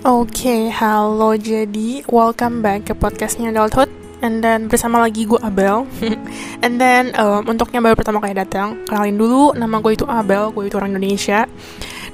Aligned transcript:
Oke, 0.00 0.72
halo 0.72 1.36
jadi 1.36 2.00
welcome 2.08 2.64
back 2.64 2.88
ke 2.88 2.96
podcastnya 2.96 3.52
Adulthood. 3.52 3.92
And 4.24 4.40
then 4.40 4.64
bersama 4.72 4.96
lagi 4.96 5.28
gue 5.28 5.36
Abel. 5.44 5.84
And 6.64 6.80
then 6.80 7.12
um, 7.20 7.44
untuk 7.44 7.68
yang 7.68 7.84
baru 7.84 8.00
pertama 8.00 8.16
kali 8.16 8.32
datang 8.32 8.80
Kenalin 8.88 9.20
dulu, 9.20 9.52
nama 9.52 9.76
gue 9.76 9.92
itu 9.92 10.08
Abel, 10.08 10.56
gue 10.56 10.72
itu 10.72 10.80
orang 10.80 10.96
Indonesia. 10.96 11.44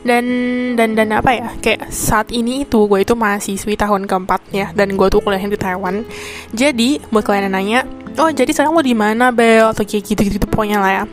Dan 0.02 0.26
dan 0.74 0.98
dan 0.98 1.14
apa 1.14 1.30
ya 1.30 1.48
kayak 1.62 1.94
saat 1.94 2.34
ini 2.34 2.66
itu 2.66 2.90
gue 2.90 3.06
itu 3.06 3.14
mahasiswi 3.14 3.78
tahun 3.78 4.10
keempat 4.10 4.50
ya 4.50 4.74
dan 4.74 4.98
gue 4.98 5.06
tuh 5.06 5.22
kuliah 5.22 5.46
di 5.46 5.54
Taiwan. 5.54 6.02
Jadi 6.50 6.98
buat 7.14 7.22
kalian 7.22 7.46
yang 7.46 7.54
nanya 7.54 7.80
oh 8.18 8.34
jadi 8.34 8.50
sekarang 8.50 8.74
lo 8.74 8.82
di 8.82 8.98
mana 8.98 9.30
Bel? 9.30 9.70
Atau 9.70 9.86
kayak 9.86 10.10
gitu 10.10 10.26
gitu 10.26 10.46
pokoknya 10.50 10.82
lah 10.82 10.90
ya. 10.90 11.04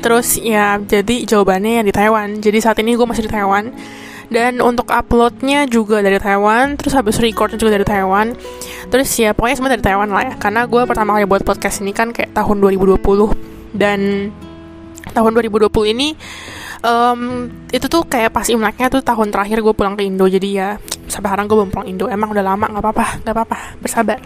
Terus 0.00 0.40
ya 0.40 0.80
jadi 0.80 1.28
jawabannya 1.28 1.72
ya 1.76 1.82
di 1.84 1.92
Taiwan. 1.92 2.40
Jadi 2.40 2.64
saat 2.64 2.80
ini 2.80 2.96
gue 2.96 3.04
masih 3.04 3.28
di 3.28 3.32
Taiwan 3.32 3.68
dan 4.26 4.58
untuk 4.58 4.90
uploadnya 4.90 5.70
juga 5.70 6.02
dari 6.02 6.18
Taiwan 6.18 6.74
terus 6.74 6.98
habis 6.98 7.18
recordnya 7.22 7.58
juga 7.58 7.78
dari 7.78 7.86
Taiwan. 7.86 8.34
Terus 8.90 9.08
ya 9.18 9.30
pokoknya 9.34 9.56
semua 9.58 9.70
dari 9.74 9.84
Taiwan 9.84 10.10
lah 10.10 10.22
ya. 10.30 10.34
Karena 10.38 10.66
gue 10.66 10.82
pertama 10.82 11.14
kali 11.14 11.26
buat 11.26 11.42
podcast 11.46 11.82
ini 11.82 11.94
kan 11.94 12.10
kayak 12.10 12.34
tahun 12.34 12.58
2020 12.58 12.98
dan 13.78 14.30
tahun 15.14 15.30
2020 15.38 15.94
ini 15.94 16.18
um, 16.82 17.46
itu 17.70 17.86
tuh 17.86 18.02
kayak 18.06 18.34
pas 18.34 18.46
imleknya 18.50 18.90
tuh 18.90 19.02
tahun 19.02 19.30
terakhir 19.30 19.62
gue 19.62 19.74
pulang 19.74 19.94
ke 19.94 20.02
Indo. 20.02 20.26
Jadi 20.26 20.48
ya 20.58 20.74
sampai 21.06 21.30
sekarang 21.30 21.46
gue 21.46 21.56
belum 21.62 21.70
pulang 21.70 21.86
Indo. 21.86 22.06
Emang 22.10 22.34
udah 22.34 22.42
lama 22.42 22.66
nggak 22.66 22.82
apa-apa 22.82 23.06
nggak 23.22 23.34
apa-apa 23.34 23.58
bersabar. 23.78 24.18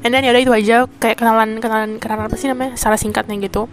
And 0.00 0.16
then 0.16 0.24
yaudah 0.24 0.40
itu 0.40 0.52
aja 0.52 0.88
kayak 0.96 1.20
kenalan 1.20 1.60
kenalan 1.60 2.00
kenalan 2.00 2.28
apa 2.28 2.36
sih 2.36 2.48
namanya? 2.48 2.76
Salah 2.76 2.96
singkatnya 2.96 3.36
gitu. 3.40 3.68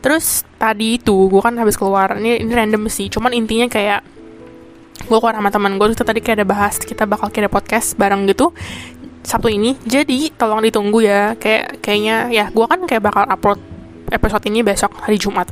Terus 0.00 0.44
tadi 0.56 0.96
itu 1.00 1.28
gue 1.28 1.40
kan 1.40 1.56
habis 1.56 1.76
keluar 1.76 2.16
ini 2.16 2.40
ini 2.40 2.52
random 2.52 2.88
sih. 2.88 3.08
Cuman 3.12 3.36
intinya 3.36 3.68
kayak 3.68 4.15
gue 5.06 5.18
keluar 5.22 5.38
sama 5.38 5.50
teman 5.54 5.78
gue 5.78 5.86
itu 5.94 6.02
tadi 6.02 6.18
kayak 6.18 6.42
ada 6.42 6.46
bahas 6.46 6.74
kita 6.82 7.06
bakal 7.06 7.30
kayak 7.30 7.48
podcast 7.48 7.94
bareng 7.94 8.26
gitu. 8.26 8.50
Sabtu 9.26 9.50
ini 9.50 9.74
jadi 9.86 10.30
tolong 10.34 10.62
ditunggu 10.62 11.02
ya. 11.02 11.34
Kayak 11.38 11.78
kayaknya 11.82 12.30
ya 12.30 12.44
gue 12.50 12.66
kan 12.66 12.82
kayak 12.84 13.02
bakal 13.02 13.22
upload 13.26 13.58
episode 14.10 14.44
ini 14.50 14.66
besok 14.66 14.94
hari 15.02 15.18
Jumat. 15.18 15.50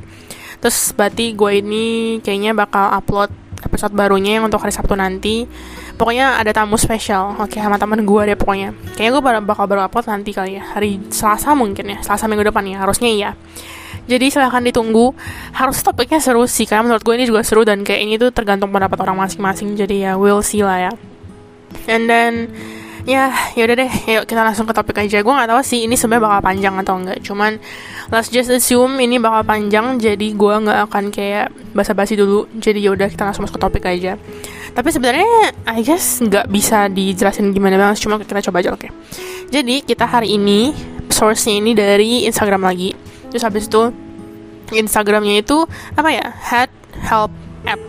Terus 0.59 0.95
berarti 0.95 1.34
gue 1.34 1.51
ini 1.62 1.84
kayaknya 2.23 2.55
bakal 2.55 2.91
upload 2.95 3.31
episode 3.65 3.97
barunya 3.97 4.39
yang 4.39 4.51
untuk 4.51 4.62
hari 4.62 4.75
Sabtu 4.75 4.98
nanti. 4.98 5.47
Pokoknya 5.95 6.43
ada 6.43 6.50
tamu 6.50 6.75
spesial 6.75 7.39
oke 7.39 7.55
sama 7.55 7.78
teman 7.78 8.03
gue 8.03 8.23
deh 8.27 8.39
pokoknya. 8.39 8.75
Kayaknya 8.98 9.11
gue 9.15 9.23
bakal 9.47 9.65
baru 9.71 9.87
upload 9.87 10.11
nanti 10.11 10.31
kali 10.34 10.59
ya 10.59 10.62
hari 10.75 10.98
Selasa 11.11 11.55
mungkin 11.55 11.95
ya 11.95 11.98
Selasa 12.03 12.27
minggu 12.27 12.50
depan 12.50 12.67
ya 12.67 12.83
harusnya 12.83 13.11
iya 13.11 13.31
jadi 14.05 14.27
silahkan 14.28 14.60
ditunggu. 14.60 15.16
Harus 15.56 15.80
topiknya 15.80 16.20
seru 16.20 16.44
sih 16.44 16.69
karena 16.69 16.84
menurut 16.84 17.02
gue 17.05 17.14
ini 17.16 17.24
juga 17.24 17.41
seru 17.41 17.64
dan 17.64 17.80
kayak 17.80 18.00
ini 18.05 18.14
tuh 18.20 18.30
tergantung 18.30 18.69
pendapat 18.69 19.00
orang 19.00 19.16
masing-masing. 19.24 19.72
Jadi 19.77 20.05
ya 20.05 20.20
we'll 20.20 20.44
see 20.44 20.60
lah 20.60 20.91
ya. 20.91 20.92
And 21.88 22.05
then 22.05 22.52
ya 23.08 23.32
yaudah 23.56 23.77
deh. 23.80 23.92
Yuk 24.20 24.25
kita 24.28 24.44
langsung 24.44 24.69
ke 24.69 24.77
topik 24.77 25.00
aja. 25.00 25.25
Gue 25.25 25.32
nggak 25.32 25.48
tahu 25.48 25.60
sih 25.64 25.88
ini 25.88 25.97
sebenarnya 25.97 26.25
bakal 26.28 26.41
panjang 26.44 26.75
atau 26.84 26.94
enggak. 27.00 27.19
Cuman 27.25 27.56
let's 28.12 28.28
just 28.28 28.52
assume 28.52 29.00
ini 29.00 29.16
bakal 29.16 29.41
panjang 29.48 29.97
jadi 29.97 30.27
gue 30.36 30.55
nggak 30.69 30.78
akan 30.92 31.05
kayak 31.08 31.48
basa-basi 31.72 32.20
dulu. 32.20 32.44
Jadi 32.60 32.84
yaudah 32.84 33.08
kita 33.08 33.25
langsung 33.25 33.48
masuk 33.48 33.56
ke 33.56 33.62
topik 33.64 33.84
aja. 33.88 34.20
Tapi 34.75 34.88
sebenarnya 34.92 35.55
I 35.64 35.80
guess 35.80 36.20
nggak 36.20 36.52
bisa 36.52 36.92
dijelasin 36.92 37.56
gimana 37.56 37.80
banget 37.80 38.05
cuma 38.05 38.20
kita 38.20 38.44
coba 38.52 38.60
aja 38.60 38.75
oke. 38.75 38.84
Okay. 38.84 38.91
jadi 39.55 39.86
kita 39.86 40.02
hari 40.10 40.34
ini 40.34 40.75
source-nya 41.14 41.62
ini 41.62 41.78
dari 41.78 42.27
Instagram 42.27 42.66
lagi 42.66 43.14
terus 43.35 43.43
habis 43.43 43.67
itu 43.67 43.91
Instagramnya 44.71 45.43
itu 45.43 45.67
apa 45.99 46.09
ya 46.15 46.31
head 46.31 46.71
help 47.03 47.35
app. 47.67 47.83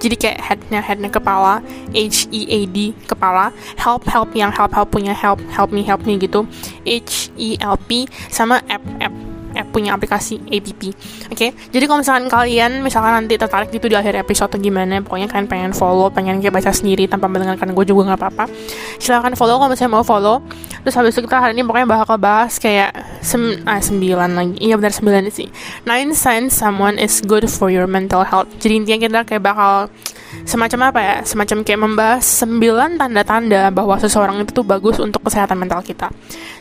Jadi 0.00 0.16
kayak 0.16 0.38
headnya 0.40 0.80
headnya 0.80 1.10
kepala 1.10 1.60
H 1.92 2.30
E 2.30 2.46
A 2.48 2.60
D 2.70 2.94
kepala 3.04 3.50
help 3.76 4.06
help 4.06 4.30
yang 4.32 4.48
help 4.54 4.72
help 4.72 4.88
punya 4.94 5.12
help 5.12 5.42
help 5.52 5.74
me 5.74 5.82
help 5.82 6.06
me 6.06 6.16
gitu. 6.16 6.46
H 6.86 7.34
E 7.34 7.58
L 7.58 7.76
P 7.76 8.06
sama 8.30 8.62
app 8.70 8.80
app. 9.02 9.12
app 9.12 9.29
punya 9.70 9.94
aplikasi 9.94 10.42
app 10.50 10.68
oke 10.68 10.94
okay? 11.32 11.50
jadi 11.70 11.84
kalau 11.86 12.02
misalkan 12.02 12.26
kalian 12.26 12.82
misalkan 12.82 13.14
nanti 13.14 13.38
tertarik 13.38 13.70
gitu 13.70 13.86
di 13.86 13.96
akhir 13.96 14.18
episode 14.20 14.50
atau 14.50 14.58
gimana 14.58 14.98
pokoknya 14.98 15.30
kalian 15.30 15.46
pengen 15.46 15.72
follow 15.72 16.10
pengen 16.10 16.42
kayak 16.42 16.58
baca 16.58 16.74
sendiri 16.74 17.06
tanpa 17.06 17.30
mendengarkan 17.30 17.70
gue 17.70 17.84
juga 17.86 18.10
nggak 18.10 18.20
apa-apa. 18.20 18.44
Silahkan 18.98 19.32
follow 19.38 19.62
kalau 19.62 19.70
misalnya 19.70 19.92
mau 19.94 20.04
follow. 20.04 20.42
Terus 20.82 20.94
habis 20.96 21.12
itu 21.14 21.28
kita 21.28 21.38
hari 21.38 21.52
ini 21.54 21.62
pokoknya 21.62 21.86
bakal 21.86 22.16
bahas 22.18 22.58
kayak 22.58 22.90
sem 23.22 23.62
ah, 23.68 23.78
sembilan 23.78 24.30
lagi. 24.34 24.56
Iya 24.58 24.74
benar 24.80 24.92
sembilan 24.96 25.22
sih. 25.30 25.48
Nine 25.86 26.10
signs 26.16 26.56
someone 26.56 26.98
is 26.98 27.22
good 27.22 27.46
for 27.46 27.70
your 27.70 27.86
mental 27.86 28.26
health. 28.26 28.50
Jadi 28.58 28.74
intinya 28.82 28.98
kita 29.06 29.20
kayak 29.28 29.42
bakal 29.44 29.92
semacam 30.48 30.90
apa 30.90 31.00
ya? 31.00 31.16
Semacam 31.22 31.62
kayak 31.62 31.80
membahas 31.80 32.24
sembilan 32.24 32.98
tanda-tanda 32.98 33.70
bahwa 33.70 33.94
seseorang 34.02 34.42
itu 34.42 34.50
tuh 34.50 34.66
bagus 34.66 34.98
untuk 34.98 35.22
kesehatan 35.22 35.56
mental 35.60 35.84
kita. 35.84 36.10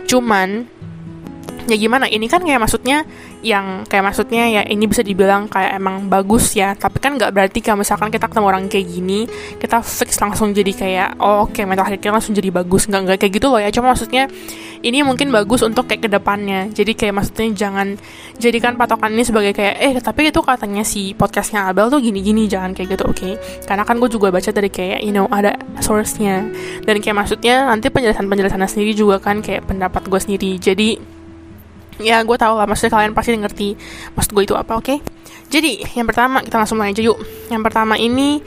Cuman 0.06 0.68
ya 1.68 1.76
gimana? 1.76 2.06
Ini 2.08 2.26
kan 2.30 2.46
kayak 2.46 2.62
maksudnya 2.62 3.04
yang 3.44 3.88
kayak 3.88 4.04
maksudnya 4.06 4.44
ya 4.48 4.62
ini 4.68 4.86
bisa 4.86 5.04
dibilang 5.04 5.52
kayak 5.52 5.76
emang 5.76 6.08
bagus 6.08 6.56
ya. 6.56 6.78
Tapi 6.78 7.02
kan 7.02 7.18
nggak 7.18 7.32
berarti 7.34 7.60
kalau 7.60 7.82
misalkan 7.82 8.14
kita 8.14 8.30
ketemu 8.30 8.46
orang 8.48 8.64
kayak 8.72 8.88
gini 8.88 9.26
kita 9.60 9.82
fix 9.82 10.20
langsung 10.22 10.54
jadi 10.56 10.72
kayak 10.72 11.10
oh, 11.20 11.48
oke 11.50 11.58
okay, 11.58 11.64
mental 11.68 11.88
health 11.88 12.00
kita 12.00 12.14
langsung 12.14 12.38
jadi 12.38 12.50
bagus. 12.54 12.88
Nggak 12.88 13.02
nggak 13.04 13.18
kayak 13.26 13.34
gitu 13.36 13.48
loh 13.50 13.60
ya. 13.60 13.70
Cuma 13.74 13.92
maksudnya 13.92 14.30
ini 14.80 15.04
mungkin 15.04 15.28
bagus 15.34 15.60
untuk 15.66 15.92
kayak 15.92 16.08
ke 16.08 16.10
depannya 16.12 16.72
jadi 16.72 16.96
kayak 16.96 17.14
maksudnya 17.20 17.52
jangan 17.52 18.00
jadikan 18.40 18.80
patokan 18.80 19.12
ini 19.12 19.28
sebagai 19.28 19.52
kayak 19.52 19.76
eh 19.76 19.94
tapi 20.00 20.32
itu 20.32 20.40
katanya 20.40 20.88
si 20.88 21.12
podcastnya 21.12 21.68
Abel 21.68 21.92
tuh 21.92 22.00
gini-gini 22.00 22.48
jangan 22.48 22.72
kayak 22.72 22.96
gitu 22.96 23.04
oke? 23.04 23.20
Okay? 23.20 23.34
karena 23.68 23.84
kan 23.84 24.00
gue 24.00 24.10
juga 24.10 24.32
baca 24.32 24.50
dari 24.50 24.72
kayak 24.72 25.04
you 25.04 25.12
know 25.12 25.28
ada 25.30 25.56
source-nya. 25.84 26.48
Dan 26.84 27.04
kayak 27.04 27.18
maksudnya 27.18 27.68
nanti 27.68 27.92
penjelasan 27.92 28.26
penjelasannya 28.30 28.70
sendiri 28.70 28.94
juga 28.96 29.18
kan 29.20 29.44
kayak 29.44 29.68
pendapat 29.68 30.08
gue 30.08 30.20
sendiri. 30.20 30.52
Jadi 30.58 31.19
ya 32.00 32.24
gue 32.24 32.38
tau 32.40 32.56
lah 32.56 32.66
maksudnya 32.66 32.96
kalian 32.96 33.12
pasti 33.12 33.36
ngerti 33.36 33.68
maksud 34.16 34.32
gue 34.32 34.44
itu 34.44 34.56
apa 34.56 34.80
oke? 34.80 34.86
Okay? 34.88 34.98
jadi 35.50 35.82
yang 35.98 36.06
pertama 36.06 36.46
kita 36.46 36.62
langsung 36.62 36.78
mulai 36.78 36.94
aja 36.94 37.02
yuk. 37.02 37.18
Yang 37.50 37.62
pertama 37.66 37.98
ini 37.98 38.40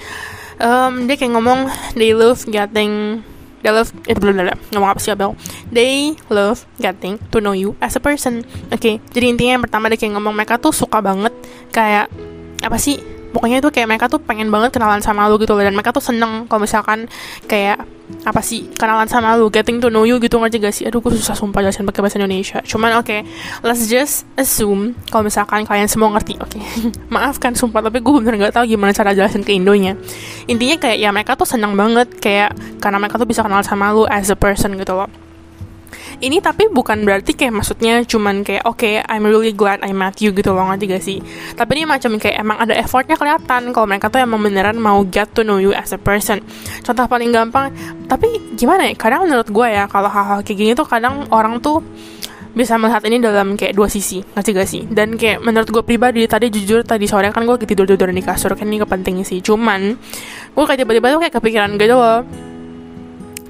um, 0.63 1.05
dia 1.11 1.19
kayak 1.19 1.35
ngomong 1.35 1.67
they 1.99 2.15
love 2.15 2.47
getting 2.47 3.21
they 3.67 3.71
love 3.75 3.91
itu 4.07 4.19
belum 4.19 4.39
ada 4.39 4.55
ngomong 4.71 4.91
apa 4.95 5.01
sih 5.03 5.11
Abel? 5.11 5.35
They 5.75 6.15
love 6.31 6.63
getting 6.79 7.19
to 7.35 7.43
know 7.43 7.53
you 7.53 7.75
as 7.83 7.99
a 7.99 8.03
person. 8.03 8.47
Oke 8.71 8.79
okay, 8.79 8.95
jadi 9.11 9.35
intinya 9.35 9.53
yang 9.59 9.65
pertama 9.67 9.91
dia 9.91 9.99
kayak 9.99 10.15
ngomong 10.15 10.33
mereka 10.33 10.63
tuh 10.63 10.71
suka 10.71 11.03
banget 11.03 11.34
kayak 11.75 12.07
apa 12.63 12.79
sih? 12.79 13.03
Pokoknya 13.33 13.65
itu 13.65 13.73
kayak 13.73 13.89
mereka 13.89 14.07
tuh 14.13 14.21
pengen 14.21 14.53
banget 14.53 14.77
kenalan 14.77 15.01
sama 15.01 15.25
lu 15.27 15.41
gitu 15.41 15.57
loh 15.57 15.65
dan 15.65 15.73
mereka 15.73 15.91
tuh 15.91 16.05
seneng 16.05 16.45
kalau 16.47 16.69
misalkan 16.69 17.09
kayak 17.49 17.81
apa 18.23 18.41
sih? 18.45 18.71
Kenalan 18.75 19.09
sama 19.11 19.34
lu 19.34 19.49
getting 19.49 19.83
to 19.83 19.89
know 19.89 20.06
you 20.06 20.21
gitu 20.23 20.39
ngerti 20.39 20.56
gak 20.62 20.75
sih? 20.75 20.84
Aduh 20.87 21.03
gue 21.03 21.12
susah 21.19 21.34
sumpah 21.34 21.62
jelasin 21.62 21.87
pakai 21.89 22.00
bahasa 22.03 22.17
Indonesia. 22.19 22.59
Cuman 22.62 23.00
oke 23.00 23.06
okay, 23.06 23.21
let's 23.67 23.87
just 23.87 24.28
assume 24.39 24.95
kalau 25.09 25.27
misalkan 25.27 25.65
kalian 25.67 25.87
semua 25.91 26.12
ngerti 26.15 26.39
oke. 26.39 26.59
Okay. 26.59 26.62
maafkan 27.15 27.56
sumpah 27.56 27.81
tapi 27.84 28.03
gue 28.03 28.12
bener 28.19 28.39
nggak 28.39 28.55
tahu 28.56 28.65
gimana 28.67 28.91
cara 28.95 29.12
jelasin 29.17 29.47
ke 29.47 29.55
Indonya. 29.55 29.99
Intinya 30.51 30.77
kayak 30.78 30.99
ya 30.99 31.09
mereka 31.15 31.39
tuh 31.39 31.47
seneng 31.47 31.75
banget 31.78 32.11
kayak 32.19 32.53
karena 32.83 32.99
mereka 32.99 33.17
tuh 33.17 33.28
bisa 33.28 33.41
kenal 33.47 33.62
sama 33.62 33.95
lu 33.95 34.05
as 34.11 34.28
a 34.28 34.37
person 34.37 34.75
gitu 34.77 34.95
loh 34.99 35.22
ini 36.22 36.38
tapi 36.38 36.69
bukan 36.70 37.03
berarti 37.03 37.34
kayak 37.34 37.53
maksudnya 37.62 38.03
cuman 38.06 38.47
kayak 38.47 38.64
oke 38.69 38.82
okay, 38.82 39.03
I'm 39.06 39.26
really 39.26 39.54
glad 39.54 39.82
I 39.82 39.91
met 39.91 40.19
you 40.22 40.30
gitu 40.32 40.54
loh 40.54 40.69
ngerti 40.70 40.84
gak 40.91 41.03
sih? 41.04 41.19
Tapi 41.58 41.82
ini 41.82 41.84
macam 41.84 42.16
kayak 42.16 42.36
emang 42.41 42.58
ada 42.60 42.75
effortnya 42.76 43.16
kelihatan 43.19 43.75
kalau 43.75 43.86
mereka 43.88 44.08
tuh 44.08 44.22
emang 44.22 44.41
beneran 44.41 44.78
mau 44.78 45.03
get 45.06 45.30
to 45.36 45.42
know 45.42 45.58
you 45.58 45.75
as 45.75 45.91
a 45.94 46.00
person. 46.00 46.41
Contoh 46.84 47.04
paling 47.06 47.30
gampang 47.30 47.75
tapi 48.06 48.41
gimana 48.54 48.88
ya 48.88 48.94
kadang 48.94 49.26
menurut 49.26 49.48
gue 49.48 49.66
ya 49.69 49.88
kalau 49.88 50.08
hal-hal 50.08 50.41
kayak 50.44 50.58
gini 50.58 50.70
tuh 50.76 50.86
kadang 50.86 51.26
orang 51.32 51.58
tuh 51.58 51.82
bisa 52.53 52.76
melihat 52.76 53.00
ini 53.09 53.16
dalam 53.16 53.56
kayak 53.56 53.72
dua 53.72 53.88
sisi 53.88 54.20
ngerti 54.20 54.50
gak 54.53 54.69
sih? 54.69 54.82
Dan 54.84 55.16
kayak 55.16 55.41
menurut 55.41 55.69
gue 55.72 55.82
pribadi 55.82 56.28
tadi 56.28 56.53
jujur 56.53 56.84
tadi 56.84 57.09
sore 57.09 57.32
kan 57.32 57.48
gue 57.48 57.56
tidur 57.64 57.88
tidur 57.88 58.12
di 58.12 58.22
kasur 58.22 58.53
kan 58.53 58.69
ini 58.69 58.80
kepenting 58.80 59.24
sih. 59.24 59.41
Cuman 59.41 59.97
gue 60.53 60.65
kayak 60.65 60.84
tiba-tiba 60.84 61.16
tuh 61.16 61.21
kayak 61.24 61.34
kepikiran 61.41 61.71
gitu 61.80 61.97
loh 61.97 62.52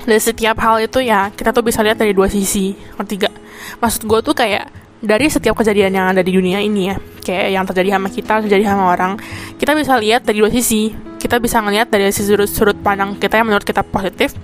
dari 0.07 0.21
setiap 0.21 0.57
hal 0.63 0.83
itu 0.83 0.99
ya 1.03 1.31
kita 1.33 1.55
tuh 1.55 1.65
bisa 1.65 1.81
lihat 1.83 1.99
dari 1.99 2.13
dua 2.15 2.27
sisi. 2.27 2.75
Ketiga 2.75 3.31
maksud 3.79 4.07
gue 4.07 4.21
tuh 4.23 4.35
kayak 4.35 4.69
dari 5.03 5.27
setiap 5.27 5.59
kejadian 5.59 5.99
yang 5.99 6.07
ada 6.15 6.23
di 6.23 6.31
dunia 6.31 6.63
ini 6.63 6.95
ya 6.95 6.97
kayak 7.27 7.47
yang 7.55 7.65
terjadi 7.67 7.99
sama 7.99 8.09
kita 8.11 8.35
terjadi 8.47 8.65
sama 8.71 8.85
orang 8.95 9.13
kita 9.59 9.75
bisa 9.75 9.99
lihat 9.99 10.23
dari 10.27 10.39
dua 10.43 10.51
sisi. 10.51 10.91
Kita 11.23 11.39
bisa 11.39 11.63
ngelihat 11.63 11.87
dari 11.87 12.11
sisi 12.11 12.35
sudut, 12.35 12.51
sudut 12.51 12.75
pandang 12.83 13.15
kita 13.15 13.39
yang 13.39 13.47
menurut 13.47 13.63
kita 13.63 13.87
positif 13.87 14.35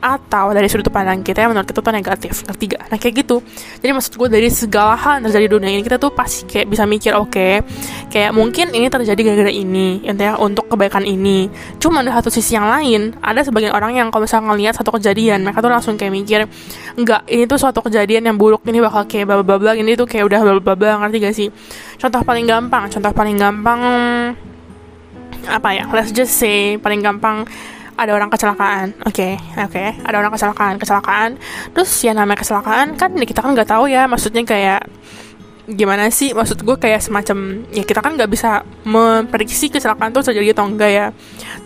atau 0.00 0.56
dari 0.56 0.66
sudut 0.66 0.88
pandang 0.88 1.20
kita 1.20 1.44
yang 1.44 1.52
menurut 1.52 1.68
kita 1.68 1.84
tuh 1.84 1.92
negatif 1.92 2.42
ketiga 2.48 2.80
nah 2.88 2.96
kayak 2.96 3.24
gitu. 3.24 3.44
Jadi 3.84 3.92
maksud 3.92 4.12
gue 4.16 4.28
dari 4.32 4.48
segala 4.48 4.96
hal 4.96 5.20
yang 5.20 5.24
terjadi 5.28 5.44
di 5.46 5.52
dunia 5.52 5.70
ini 5.76 5.82
kita 5.84 6.00
tuh 6.00 6.10
pasti 6.10 6.48
kayak 6.48 6.66
bisa 6.72 6.88
mikir 6.88 7.12
oke 7.12 7.30
okay, 7.30 7.60
kayak 8.08 8.32
mungkin 8.32 8.72
ini 8.72 8.88
terjadi 8.88 9.20
gara-gara 9.20 9.52
ini 9.52 10.00
intinya 10.02 10.40
untuk 10.40 10.66
kebaikan 10.72 11.04
ini. 11.04 11.52
Cuma 11.76 12.00
ada 12.00 12.16
satu 12.16 12.32
sisi 12.32 12.56
yang 12.56 12.64
lain 12.66 13.14
ada 13.20 13.44
sebagian 13.44 13.76
orang 13.76 13.92
yang 13.94 14.08
kalau 14.08 14.24
misalnya 14.24 14.56
ngelihat 14.56 14.74
satu 14.80 14.90
kejadian 14.96 15.44
mereka 15.44 15.60
tuh 15.60 15.70
langsung 15.70 15.94
kayak 16.00 16.12
mikir 16.16 16.40
enggak 16.96 17.22
ini 17.28 17.44
tuh 17.44 17.60
suatu 17.60 17.84
kejadian 17.84 18.24
yang 18.24 18.36
buruk 18.40 18.64
ini 18.64 18.80
bakal 18.80 19.04
kayak 19.04 19.28
bla 19.28 19.44
bla 19.44 19.60
bla 19.60 19.72
ini 19.76 19.92
tuh 19.94 20.08
kayak 20.08 20.24
udah 20.26 20.40
bla 20.40 20.52
bla 20.58 20.74
bla 20.74 20.92
ngerti 21.04 21.16
gak 21.20 21.34
sih? 21.36 21.48
Contoh 22.00 22.24
paling 22.24 22.48
gampang 22.48 22.88
contoh 22.88 23.12
paling 23.12 23.36
gampang 23.36 23.80
apa 25.48 25.68
ya 25.72 25.84
let's 25.92 26.12
just 26.12 26.36
say 26.36 26.76
paling 26.76 27.00
gampang 27.00 27.48
ada 27.96 28.10
orang 28.14 28.30
kecelakaan. 28.30 28.94
Oke 29.06 29.38
okay, 29.38 29.62
oke. 29.62 29.72
Okay. 29.72 29.88
ada 30.02 30.16
orang 30.18 30.32
kecelakaan 30.34 30.74
kecelakaan. 30.78 31.30
Terus 31.74 31.90
ya 32.02 32.12
namanya 32.12 32.42
kecelakaan 32.42 32.94
kan 32.94 33.10
kita 33.16 33.40
kan 33.40 33.50
nggak 33.54 33.70
tahu 33.70 33.90
ya 33.90 34.06
maksudnya 34.10 34.42
kayak 34.46 34.86
gimana 35.70 36.10
sih? 36.10 36.34
Maksud 36.34 36.62
gue 36.66 36.76
kayak 36.76 37.00
semacam 37.02 37.66
ya 37.70 37.82
kita 37.86 38.00
kan 38.02 38.18
nggak 38.18 38.30
bisa 38.30 38.66
memprediksi 38.82 39.70
kecelakaan 39.70 40.10
tuh 40.10 40.26
terjadi 40.26 40.54
atau 40.54 40.66
enggak 40.66 40.90
ya. 40.90 41.06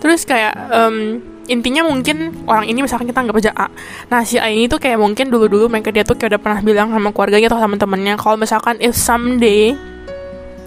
Terus 0.01 0.29
kayak 0.29 0.55
um, 0.73 1.21
intinya 1.49 1.85
mungkin 1.85 2.33
orang 2.49 2.69
ini 2.69 2.85
misalkan 2.85 3.09
kita 3.09 3.21
nggak 3.25 3.37
aja 3.45 3.53
A. 3.57 3.69
Nah 4.09 4.25
si 4.25 4.41
A 4.41 4.49
ini 4.49 4.69
tuh 4.69 4.81
kayak 4.81 5.01
mungkin 5.01 5.29
dulu-dulu 5.29 5.69
mereka 5.69 5.93
dia 5.93 6.05
tuh 6.05 6.17
kayak 6.17 6.37
udah 6.37 6.41
pernah 6.41 6.61
bilang 6.65 6.89
sama 6.93 7.13
keluarganya 7.13 7.49
atau 7.53 7.61
sama 7.61 7.77
temennya 7.77 8.15
kalau 8.17 8.37
misalkan 8.41 8.77
if 8.81 8.97
someday 8.97 9.77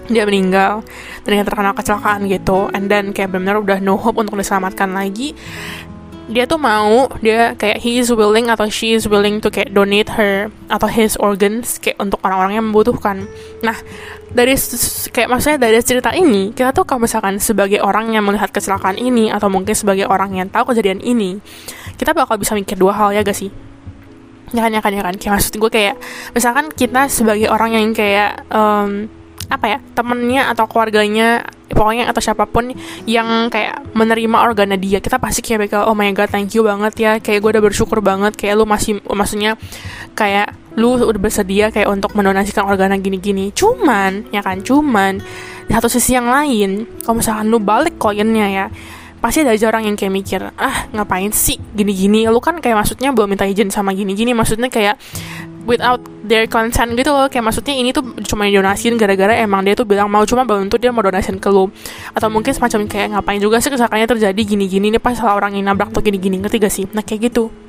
dia 0.08 0.24
meninggal 0.24 0.82
dan 1.24 1.30
dia 1.38 1.44
terkena 1.44 1.76
kecelakaan 1.76 2.26
gitu 2.26 2.72
and 2.72 2.88
then 2.88 3.12
kayak 3.12 3.30
benar-benar 3.30 3.60
udah 3.60 3.78
no 3.84 4.00
hope 4.00 4.16
untuk 4.16 4.40
diselamatkan 4.40 4.90
lagi 4.92 5.36
dia 6.28 6.44
tuh 6.44 6.60
mau 6.60 7.08
dia 7.24 7.56
kayak 7.56 7.80
he 7.80 7.96
is 7.96 8.12
willing 8.12 8.52
atau 8.52 8.68
she 8.68 8.92
is 8.92 9.08
willing 9.08 9.40
to 9.40 9.48
kayak 9.48 9.72
donate 9.72 10.12
her 10.12 10.52
atau 10.68 10.84
his 10.84 11.16
organs 11.16 11.80
kayak 11.80 11.96
untuk 11.96 12.20
orang-orang 12.20 12.60
yang 12.60 12.66
membutuhkan. 12.68 13.24
Nah, 13.64 13.72
dari 14.28 14.52
kayak 15.08 15.28
maksudnya 15.32 15.56
dari 15.56 15.80
cerita 15.80 16.12
ini 16.12 16.52
kita 16.52 16.76
tuh 16.76 16.84
kalau 16.84 17.08
misalkan 17.08 17.40
sebagai 17.40 17.80
orang 17.80 18.12
yang 18.12 18.28
melihat 18.28 18.52
kecelakaan 18.52 19.00
ini 19.00 19.32
atau 19.32 19.48
mungkin 19.48 19.72
sebagai 19.72 20.04
orang 20.04 20.36
yang 20.36 20.52
tahu 20.52 20.76
kejadian 20.76 21.00
ini, 21.00 21.40
kita 21.96 22.12
bakal 22.12 22.36
bisa 22.36 22.52
mikir 22.52 22.76
dua 22.76 22.92
hal 22.92 23.16
ya 23.16 23.24
gak 23.24 23.32
sih? 23.36 23.48
Ya 24.52 24.68
kan 24.68 24.72
ya 24.72 24.84
kan 24.84 24.92
ya 24.92 25.00
kan. 25.00 25.16
Kayak 25.16 25.32
maksud 25.40 25.56
gue 25.56 25.70
kayak 25.72 25.96
misalkan 26.36 26.68
kita 26.68 27.08
sebagai 27.08 27.48
orang 27.48 27.72
yang 27.72 27.96
kayak 27.96 28.44
um, 28.52 29.08
apa 29.48 29.64
ya 29.64 29.78
temennya 29.96 30.52
atau 30.52 30.68
keluarganya 30.68 31.40
pokoknya 31.72 32.08
atau 32.08 32.20
siapa 32.20 32.44
pun 32.44 32.72
yang 33.08 33.48
kayak 33.48 33.80
menerima 33.96 34.36
organnya 34.44 34.76
dia 34.76 35.00
kita 35.00 35.16
pasti 35.16 35.40
kayak 35.40 35.68
bakal 35.68 35.88
oh 35.88 35.96
my 35.96 36.08
god 36.12 36.28
thank 36.28 36.52
you 36.52 36.64
banget 36.64 36.94
ya. 37.00 37.12
Kayak 37.20 37.40
gue 37.44 37.50
udah 37.56 37.64
bersyukur 37.64 38.04
banget 38.04 38.36
kayak 38.36 38.60
lu 38.60 38.68
masih 38.68 39.00
maksudnya 39.08 39.56
kayak 40.12 40.52
lu 40.76 41.00
udah 41.00 41.20
bersedia 41.20 41.72
kayak 41.72 41.88
untuk 41.88 42.12
mendonasikan 42.12 42.68
organnya 42.68 43.00
gini-gini. 43.00 43.50
Cuman 43.56 44.28
ya 44.32 44.44
kan 44.44 44.60
cuman 44.60 45.20
di 45.68 45.72
satu 45.72 45.88
sisi 45.88 46.16
yang 46.16 46.28
lain 46.28 46.84
kalau 47.04 47.20
misalkan 47.20 47.48
lu 47.48 47.60
balik 47.60 47.96
koinnya 48.00 48.48
ya 48.48 48.66
pasti 49.18 49.42
ada 49.42 49.50
aja 49.50 49.66
orang 49.66 49.90
yang 49.90 49.96
kayak 49.98 50.14
mikir 50.14 50.40
ah 50.54 50.86
ngapain 50.92 51.32
sih 51.32 51.56
gini-gini? 51.74 52.28
Lu 52.28 52.38
kan 52.38 52.60
kayak 52.60 52.84
maksudnya 52.84 53.16
belum 53.16 53.32
minta 53.32 53.48
izin 53.48 53.72
sama 53.72 53.96
gini-gini 53.96 54.36
maksudnya 54.36 54.68
kayak 54.68 55.00
without 55.68 56.00
their 56.24 56.48
consent 56.48 56.96
gitu 56.96 57.12
loh. 57.12 57.28
Kayak 57.28 57.52
maksudnya 57.52 57.76
ini 57.76 57.92
tuh 57.92 58.02
cuma 58.24 58.48
donasiin 58.48 58.96
gara-gara 58.96 59.36
emang 59.36 59.62
dia 59.68 59.76
tuh 59.76 59.84
bilang 59.84 60.08
mau 60.08 60.24
cuma 60.24 60.48
bantu 60.48 60.80
dia 60.80 60.88
mau 60.88 61.04
donasiin 61.04 61.36
ke 61.36 61.52
lu. 61.52 61.68
Atau 62.16 62.32
mungkin 62.32 62.56
semacam 62.56 62.88
kayak 62.88 63.08
ngapain 63.12 63.38
juga 63.38 63.60
sih 63.60 63.68
kesakannya 63.68 64.08
terjadi 64.08 64.40
gini-gini 64.40 64.88
ini 64.88 64.98
pas 64.98 65.12
salah 65.12 65.36
orang 65.36 65.60
yang 65.60 65.68
nabrak 65.68 65.92
tuh 65.92 66.00
gini-gini 66.00 66.40
ngerti 66.40 66.56
gak 66.56 66.72
sih? 66.72 66.84
Nah 66.96 67.04
kayak 67.04 67.28
gitu 67.28 67.67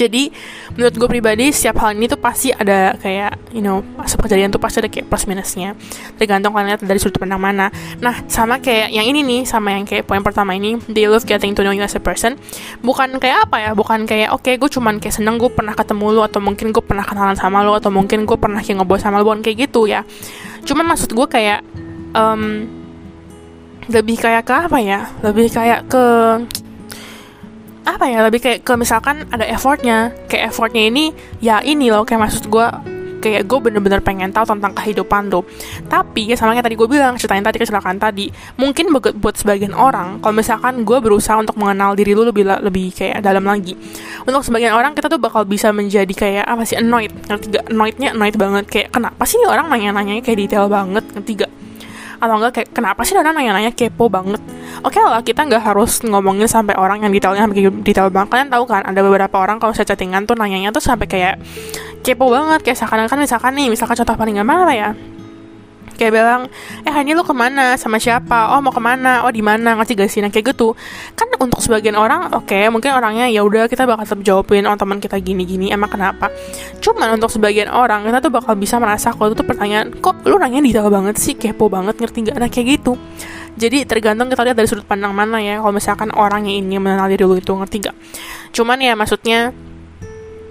jadi 0.00 0.32
menurut 0.80 0.94
gue 0.96 1.08
pribadi 1.12 1.52
setiap 1.52 1.84
hal 1.84 1.92
ini 1.92 2.08
tuh 2.08 2.16
pasti 2.16 2.48
ada 2.48 2.96
kayak 2.96 3.52
you 3.52 3.60
know 3.60 3.84
setiap 4.08 4.24
kejadian 4.24 4.48
tuh 4.48 4.56
pasti 4.56 4.80
ada 4.80 4.88
kayak 4.88 5.12
plus 5.12 5.28
minusnya. 5.28 5.76
Tergantung 6.16 6.56
kalian 6.56 6.72
lihat 6.72 6.80
dari 6.80 6.96
sudut 6.96 7.20
pandang 7.20 7.36
mana. 7.36 7.68
Nah 8.00 8.24
sama 8.32 8.56
kayak 8.64 8.88
yang 8.88 9.04
ini 9.04 9.20
nih 9.20 9.40
sama 9.44 9.76
yang 9.76 9.84
kayak 9.84 10.08
poin 10.08 10.24
pertama 10.24 10.56
ini 10.56 10.80
they 10.88 11.04
love 11.04 11.28
getting 11.28 11.52
to 11.52 11.60
know 11.60 11.76
you 11.76 11.84
as 11.84 11.92
a 11.92 12.00
person. 12.00 12.40
Bukan 12.80 13.20
kayak 13.20 13.44
apa 13.50 13.56
ya 13.60 13.70
bukan 13.76 14.08
kayak 14.08 14.32
oke 14.32 14.48
okay, 14.48 14.56
gue 14.56 14.70
cuman 14.72 14.96
kayak 14.96 15.20
seneng 15.20 15.36
gue 15.36 15.52
pernah 15.52 15.76
ketemu 15.76 16.16
lu 16.16 16.20
atau 16.24 16.40
mungkin 16.40 16.72
gue 16.72 16.80
pernah 16.80 17.04
kenalan 17.04 17.36
sama 17.36 17.60
lu 17.60 17.76
atau 17.76 17.92
mungkin 17.92 18.24
gue 18.24 18.38
pernah 18.40 18.64
kayak 18.64 18.80
ngobrol 18.80 18.96
sama 18.96 19.20
lu 19.20 19.28
bukan 19.28 19.44
kayak 19.44 19.68
gitu 19.68 19.84
ya. 19.84 20.00
Cuman 20.64 20.88
maksud 20.96 21.12
gue 21.12 21.26
kayak 21.28 21.60
um, 22.16 22.64
lebih 23.90 24.16
kayak 24.22 24.46
ke 24.46 24.54
apa 24.54 24.78
ya? 24.80 25.10
Lebih 25.20 25.50
kayak 25.50 25.90
ke 25.90 26.04
apa 27.84 28.04
ya 28.08 28.24
lebih 28.24 28.40
kayak 28.40 28.60
ke 28.64 28.72
misalkan 28.76 29.24
ada 29.32 29.44
effortnya. 29.46 30.12
Kayak 30.26 30.52
effortnya 30.54 30.88
ini 30.88 31.12
ya 31.40 31.60
ini 31.64 31.88
loh 31.88 32.04
kayak 32.04 32.28
maksud 32.28 32.48
gue 32.48 32.66
kayak 33.20 33.44
gue 33.46 33.58
bener-bener 33.60 34.00
pengen 34.00 34.32
tahu 34.32 34.48
tentang 34.48 34.72
kehidupan 34.72 35.28
tuh 35.28 35.44
tapi 35.86 36.32
ya 36.32 36.34
sama 36.40 36.56
kayak 36.56 36.72
tadi 36.72 36.76
gue 36.80 36.88
bilang 36.88 37.20
ceritain 37.20 37.44
tadi 37.44 37.60
kecelakaan 37.60 38.00
tadi 38.00 38.32
mungkin 38.56 38.88
buat 38.96 39.36
sebagian 39.36 39.76
orang 39.76 40.24
kalau 40.24 40.34
misalkan 40.34 40.82
gue 40.88 40.98
berusaha 40.98 41.36
untuk 41.36 41.54
mengenal 41.60 41.92
diri 41.92 42.16
lu 42.16 42.24
lebih 42.24 42.48
lebih 42.48 42.90
kayak 42.96 43.20
dalam 43.20 43.44
lagi. 43.44 43.76
Untuk 44.24 44.40
sebagian 44.40 44.72
orang 44.72 44.96
kita 44.96 45.12
tuh 45.12 45.20
bakal 45.20 45.44
bisa 45.44 45.68
menjadi 45.70 46.10
kayak 46.10 46.44
apa 46.48 46.62
sih 46.64 46.80
annoyed. 46.80 47.12
Ngerti 47.28 47.52
annoyednya 47.68 48.16
annoyed 48.16 48.36
banget. 48.40 48.64
Kayak 48.68 48.88
kenapa 48.96 49.22
sih 49.28 49.38
orang 49.44 49.68
nanya-nanyanya 49.68 50.24
kayak 50.24 50.38
detail 50.48 50.66
banget? 50.72 51.04
Ngerti 51.12 51.32
gak 51.44 51.52
atau 52.20 52.36
enggak 52.36 52.52
kayak 52.60 52.68
kenapa 52.76 53.00
sih 53.02 53.16
orang 53.16 53.32
nanya-nanya 53.32 53.72
kepo 53.72 54.12
banget? 54.12 54.38
Oke 54.84 55.00
okay 55.00 55.02
lah 55.02 55.24
kita 55.24 55.48
nggak 55.48 55.72
harus 55.72 56.04
ngomongin 56.04 56.46
sampai 56.46 56.76
orang 56.76 57.00
yang 57.00 57.10
detailnya 57.10 57.48
detail 57.80 58.12
banget. 58.12 58.28
Kalian 58.36 58.48
tahu 58.52 58.64
kan 58.68 58.84
ada 58.84 59.00
beberapa 59.00 59.36
orang 59.40 59.56
kalau 59.56 59.72
saya 59.72 59.88
chattingan 59.88 60.28
tuh 60.28 60.36
nanyanya 60.36 60.70
tuh 60.70 60.84
sampai 60.84 61.08
kayak 61.08 61.40
kepo 62.04 62.28
banget. 62.28 62.60
Kayak 62.60 62.84
seakan-akan 62.84 63.18
misalkan 63.24 63.52
nih 63.56 63.72
misalkan 63.72 63.96
contoh 63.98 64.14
paling 64.14 64.36
gampang 64.36 64.68
apa 64.68 64.74
ya 64.76 64.90
kayak 66.00 66.12
bilang 66.16 66.40
eh 66.88 66.94
ini 67.04 67.12
lu 67.12 67.20
ke 67.20 67.36
mana? 67.36 67.76
Sama 67.76 68.00
siapa? 68.00 68.56
Oh 68.56 68.64
mau 68.64 68.72
ke 68.72 68.80
mana? 68.80 69.28
Oh 69.28 69.32
di 69.32 69.44
mana? 69.44 69.76
Ngasih 69.76 69.94
gak 70.00 70.08
sih 70.08 70.24
nah 70.24 70.32
kayak 70.32 70.56
gitu. 70.56 70.72
Kan 71.12 71.28
untuk 71.36 71.60
sebagian 71.60 72.00
orang 72.00 72.32
oke 72.32 72.48
okay, 72.48 72.72
mungkin 72.72 72.96
orangnya 72.96 73.28
ya 73.28 73.44
udah 73.44 73.68
kita 73.68 73.84
bakal 73.84 74.08
tetap 74.08 74.20
jawabin 74.24 74.64
oh 74.64 74.76
teman 74.80 74.96
kita 74.96 75.20
gini 75.20 75.44
gini 75.44 75.68
emang 75.68 75.92
kenapa? 75.92 76.32
Cuman 76.80 77.20
untuk 77.20 77.28
sebagian 77.28 77.68
orang 77.68 78.08
kita 78.08 78.24
tuh 78.24 78.32
bakal 78.32 78.56
bisa 78.56 78.80
merasa 78.80 79.12
kalau 79.12 79.36
itu 79.36 79.44
tuh 79.44 79.46
pertanyaan 79.46 79.92
kok 80.00 80.24
lu 80.24 80.40
nanya 80.40 80.64
detail 80.64 80.88
banget 80.88 81.20
sih? 81.20 81.36
Kepo 81.36 81.68
banget 81.68 82.00
ngerti 82.00 82.32
gak 82.32 82.36
nah 82.40 82.48
kayak 82.48 82.80
gitu. 82.80 82.96
Jadi 83.60 83.84
tergantung 83.84 84.32
kita 84.32 84.40
lihat 84.46 84.56
dari 84.56 84.64
sudut 84.70 84.88
pandang 84.88 85.12
mana 85.12 85.36
ya 85.42 85.60
kalau 85.60 85.74
misalkan 85.76 86.08
orangnya 86.16 86.54
ini 86.54 86.80
mengenal 86.80 87.12
diri 87.12 87.28
lu 87.28 87.36
itu 87.36 87.52
ngerti 87.52 87.76
gak 87.82 87.96
cuman 88.50 88.78
ya 88.82 88.92
maksudnya 88.98 89.54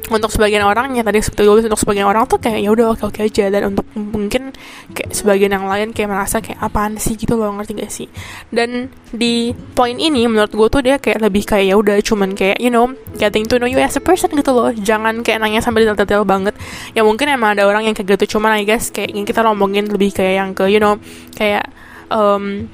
untuk 0.10 0.34
sebagian 0.34 0.66
orang 0.66 0.94
yang 0.98 1.06
tadi 1.06 1.22
seperti 1.22 1.46
tulis 1.46 1.64
untuk 1.66 1.80
sebagian 1.80 2.10
orang 2.10 2.26
tuh 2.26 2.42
kayak 2.42 2.60
ya 2.60 2.70
udah 2.74 2.98
oke 2.98 3.04
oke 3.10 3.20
aja. 3.22 3.48
Dan 3.54 3.74
untuk 3.74 3.86
mungkin 3.94 4.52
kayak 4.94 5.14
sebagian 5.14 5.54
yang 5.54 5.66
lain 5.70 5.94
kayak 5.94 6.10
merasa 6.10 6.42
kayak 6.42 6.60
apaan 6.60 6.98
sih? 6.98 7.14
Gitu 7.16 7.38
loh 7.38 7.54
ngerti 7.56 7.72
gak 7.78 7.92
sih? 7.94 8.08
Dan 8.50 8.90
di 9.14 9.54
poin 9.78 9.96
ini 9.96 10.26
menurut 10.26 10.54
gue 10.54 10.68
tuh 10.70 10.82
dia 10.82 10.98
kayak 10.98 11.22
lebih 11.22 11.46
kayak 11.46 11.66
ya 11.70 11.76
udah 11.78 11.98
cuman 12.02 12.34
kayak 12.34 12.58
you 12.62 12.70
know 12.74 12.90
getting 13.18 13.46
to 13.46 13.58
know 13.58 13.70
you 13.70 13.78
as 13.78 13.96
a 13.96 14.04
person 14.04 14.34
gitu 14.34 14.52
loh. 14.52 14.74
Jangan 14.74 15.22
kayak 15.22 15.40
nanya 15.40 15.62
sampai 15.62 15.86
detail-detail 15.86 16.26
banget. 16.26 16.58
Ya 16.98 17.06
mungkin 17.06 17.30
emang 17.30 17.58
ada 17.58 17.70
orang 17.70 17.86
yang 17.86 17.96
kayak 17.96 18.18
gitu 18.18 18.38
cuman 18.38 18.58
I 18.58 18.66
guess 18.66 18.90
kayak 18.90 19.14
yang 19.14 19.26
kita 19.26 19.46
ngomongin 19.46 19.88
lebih 19.90 20.14
kayak 20.14 20.34
yang 20.42 20.50
ke 20.58 20.66
you 20.70 20.82
know 20.82 20.98
kayak 21.38 21.70
um, 22.10 22.68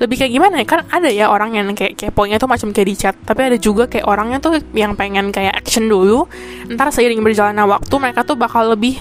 lebih 0.00 0.16
kayak 0.16 0.32
gimana 0.32 0.54
ya? 0.60 0.66
Kan 0.66 0.80
ada 0.88 1.08
ya 1.12 1.28
orang 1.28 1.54
yang 1.54 1.68
kayak 1.76 1.94
keponya 1.94 2.40
tuh 2.40 2.48
macam 2.48 2.72
kayak 2.72 2.88
di 2.88 2.96
chat 2.96 3.14
tapi 3.20 3.52
ada 3.52 3.56
juga 3.60 3.84
kayak 3.86 4.08
orangnya 4.08 4.40
tuh 4.40 4.56
yang 4.72 4.96
pengen 4.96 5.28
kayak 5.30 5.52
action 5.52 5.86
dulu 5.86 6.24
ntar 6.72 6.88
seiring 6.88 7.20
berjalannya 7.20 7.68
waktu 7.68 7.94
mereka 8.00 8.24
tuh 8.24 8.40
bakal 8.40 8.72
lebih 8.72 8.98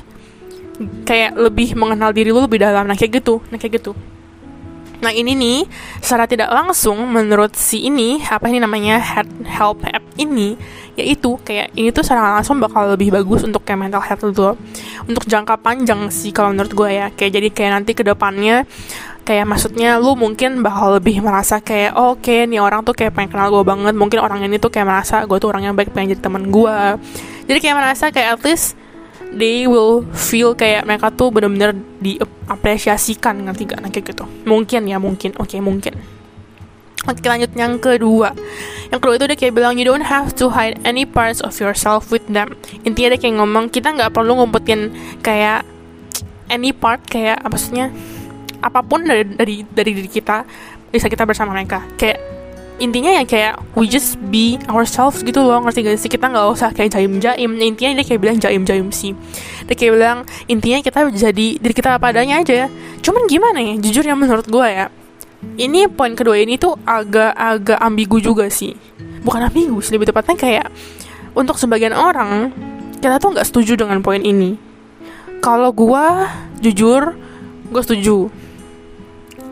kayak 1.07 1.39
lebih 1.39 1.75
mengenal 1.79 2.11
diri 2.11 2.35
lu 2.35 2.43
lebih 2.43 2.59
dalam. 2.59 2.83
Nah 2.83 2.99
kayak 2.99 3.23
gitu. 3.23 3.39
Nah 3.49 3.57
kayak 3.57 3.79
gitu 3.79 3.95
Nah 4.99 5.11
ini 5.15 5.35
nih 5.35 5.59
secara 6.03 6.27
tidak 6.27 6.51
langsung 6.51 6.99
menurut 7.07 7.55
si 7.55 7.87
ini 7.87 8.19
apa 8.23 8.51
ini 8.51 8.59
namanya 8.59 8.99
head 8.99 9.27
help 9.47 9.83
app 9.87 10.03
ini 10.19 10.59
yaitu 10.99 11.39
kayak 11.47 11.71
ini 11.79 11.95
tuh 11.95 12.03
secara 12.03 12.35
langsung 12.35 12.59
bakal 12.59 12.91
lebih 12.91 13.15
bagus 13.15 13.47
untuk 13.47 13.63
kayak 13.63 13.87
mental 13.87 14.03
health 14.03 14.23
lu 14.27 14.59
untuk 15.07 15.23
jangka 15.23 15.55
panjang 15.63 16.11
sih 16.11 16.35
kalau 16.35 16.51
menurut 16.51 16.75
gue 16.75 16.89
ya. 16.91 17.07
Kayak 17.15 17.31
jadi 17.39 17.47
kayak 17.55 17.71
nanti 17.79 17.91
ke 17.95 18.03
depannya 18.03 18.67
kayak 19.23 19.45
maksudnya 19.45 20.01
lu 20.01 20.17
mungkin 20.17 20.65
bakal 20.65 20.97
lebih 20.97 21.21
merasa 21.21 21.61
kayak 21.61 21.93
oh, 21.95 22.17
oke 22.17 22.25
okay, 22.25 22.49
nih 22.49 22.59
orang 22.59 22.81
tuh 22.81 22.97
kayak 22.97 23.15
pengen 23.15 23.31
kenal 23.31 23.47
gue 23.47 23.63
banget. 23.63 23.93
Mungkin 23.95 24.19
orang 24.19 24.43
ini 24.43 24.59
tuh 24.59 24.67
kayak 24.67 24.87
merasa 24.89 25.23
gue 25.23 25.37
tuh 25.39 25.47
orang 25.47 25.71
yang 25.71 25.75
baik 25.77 25.95
pengen 25.95 26.17
jadi 26.17 26.21
teman 26.27 26.51
gue 26.51 26.77
jadi 27.49 27.59
kayak 27.65 27.75
merasa 27.81 28.05
kayak 28.13 28.37
at 28.37 28.41
least 28.45 28.77
they 29.33 29.69
will 29.69 30.05
feel 30.13 30.57
kayak 30.57 30.85
mereka 30.85 31.13
tuh 31.13 31.29
bener-bener 31.29 31.77
diapresiasikan 32.01 33.45
ngerti 33.45 33.69
gak? 33.69 33.81
Kayak 33.89 34.05
gitu. 34.15 34.25
Mungkin 34.45 34.81
ya 34.89 34.97
mungkin. 34.97 35.37
Oke 35.37 35.57
okay, 35.57 35.59
mungkin. 35.61 35.93
Oke 37.05 37.25
lanjut. 37.25 37.51
Yang 37.53 37.73
kedua. 37.81 38.33
Yang 38.89 38.99
kedua 38.99 39.13
itu 39.17 39.25
dia 39.29 39.37
kayak 39.37 39.53
bilang 39.53 39.73
You 39.77 39.85
don't 39.85 40.05
have 40.05 40.33
to 40.37 40.49
hide 40.53 40.81
any 40.81 41.05
parts 41.05 41.39
of 41.41 41.53
yourself 41.57 42.09
with 42.09 42.25
them. 42.29 42.57
Intinya 42.85 43.15
dia 43.15 43.19
kayak 43.21 43.35
ngomong 43.37 43.69
Kita 43.69 43.93
nggak 43.93 44.11
perlu 44.13 44.37
ngumpetin 44.39 44.93
kayak 45.21 45.65
Any 46.49 46.73
part 46.73 47.05
kayak 47.05 47.45
maksudnya 47.45 47.93
apa 48.59 48.83
pun 48.83 49.07
dari 49.07 49.23
dari 49.23 49.55
dari 49.63 49.91
diri 49.95 50.09
kita 50.09 50.43
bisa 50.89 51.05
kita 51.07 51.23
bersama 51.23 51.53
mereka. 51.53 51.85
Kayak 51.95 52.38
intinya 52.79 53.11
ya 53.11 53.23
kayak 53.27 53.53
we 53.75 53.85
just 53.85 54.15
be 54.31 54.55
ourselves 54.71 55.21
gitu 55.21 55.43
loh 55.43 55.59
ngerti 55.63 55.83
gak 55.83 55.99
sih? 55.99 56.09
Kita 56.09 56.31
nggak 56.31 56.45
usah 56.55 56.69
kayak 56.71 56.95
jaim 56.95 57.19
jaim 57.19 57.51
intinya 57.59 57.99
dia 57.99 58.05
kayak 58.07 58.19
bilang 58.23 58.37
jaim 58.39 58.63
jaim 58.63 58.87
sih. 58.89 59.13
Dia 59.67 59.75
kayak 59.75 59.93
bilang 59.95 60.17
intinya 60.47 60.79
kita 60.79 61.11
jadi 61.13 61.47
diri 61.59 61.73
kita 61.75 61.99
apa 61.99 62.15
adanya 62.15 62.41
aja 62.41 62.71
cuman 63.03 63.27
gimana 63.27 63.59
ya? 63.59 63.73
Jujur 63.77 64.03
ya 64.03 64.15
menurut 64.15 64.47
gue 64.47 64.67
ya 64.67 64.87
ini 65.55 65.87
poin 65.87 66.15
kedua 66.15 66.35
ini 66.35 66.59
tuh 66.59 66.75
agak-agak 66.83 67.79
ambigu 67.79 68.19
juga 68.19 68.47
sih. 68.51 68.75
Bukan 69.23 69.47
ambigu 69.47 69.79
sih 69.79 69.95
lebih 69.95 70.11
tepatnya 70.11 70.35
kayak 70.35 70.67
untuk 71.35 71.55
sebagian 71.55 71.95
orang 71.95 72.51
kita 72.99 73.15
tuh 73.19 73.35
nggak 73.35 73.47
setuju 73.47 73.79
dengan 73.79 74.03
poin 74.03 74.19
ini. 74.19 74.59
Kalau 75.39 75.71
gue 75.71 76.05
jujur 76.59 77.15
gue 77.71 77.81
setuju 77.85 78.27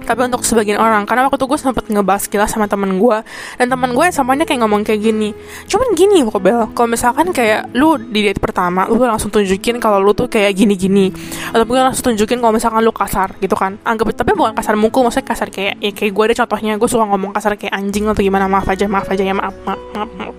tapi 0.08 0.24
untuk 0.24 0.48
sebagian 0.48 0.80
orang 0.80 1.04
karena 1.04 1.28
waktu 1.28 1.36
itu 1.36 1.46
gue 1.52 1.60
sempet 1.60 1.84
ngebahas 1.92 2.24
kilas 2.32 2.56
sama 2.56 2.72
temen 2.72 2.96
gue 2.96 3.18
dan 3.60 3.68
temen 3.68 3.92
gue 3.92 4.06
samanya 4.16 4.48
kayak 4.48 4.64
ngomong 4.64 4.88
kayak 4.88 5.04
gini 5.04 5.36
cuman 5.68 5.88
gini 6.00 6.24
kok 6.24 6.40
Bel 6.40 6.72
kalau 6.72 6.88
misalkan 6.88 7.36
kayak 7.36 7.76
lu 7.76 8.00
di 8.00 8.24
date 8.24 8.40
pertama 8.40 8.88
lu 8.88 9.04
langsung 9.04 9.28
tunjukin 9.28 9.84
kalau 9.84 10.00
lu 10.00 10.16
tuh 10.16 10.32
kayak 10.32 10.56
gini-gini 10.56 11.12
atau 11.52 11.68
mungkin 11.68 11.92
langsung 11.92 12.16
tunjukin 12.16 12.40
kalau 12.40 12.56
misalkan 12.56 12.80
lu 12.80 12.96
kasar 12.96 13.36
gitu 13.44 13.60
kan 13.60 13.76
anggap 13.84 14.16
tapi 14.16 14.32
bukan 14.32 14.56
kasar 14.56 14.80
mukul 14.80 15.04
maksudnya 15.04 15.28
kasar 15.28 15.52
kayak 15.52 15.76
ya 15.84 15.92
kayak 15.92 16.16
gue 16.16 16.24
ada 16.32 16.36
contohnya 16.40 16.72
gue 16.80 16.88
suka 16.88 17.04
ngomong 17.04 17.36
kasar 17.36 17.60
kayak 17.60 17.76
anjing 17.76 18.08
atau 18.08 18.24
gimana 18.24 18.48
maaf 18.48 18.72
aja 18.72 18.88
maaf 18.88 19.12
aja 19.12 19.28
ya 19.28 19.36
maaf 19.36 19.54
maaf 19.68 19.82
maaf, 19.92 20.10
maaf. 20.16 20.36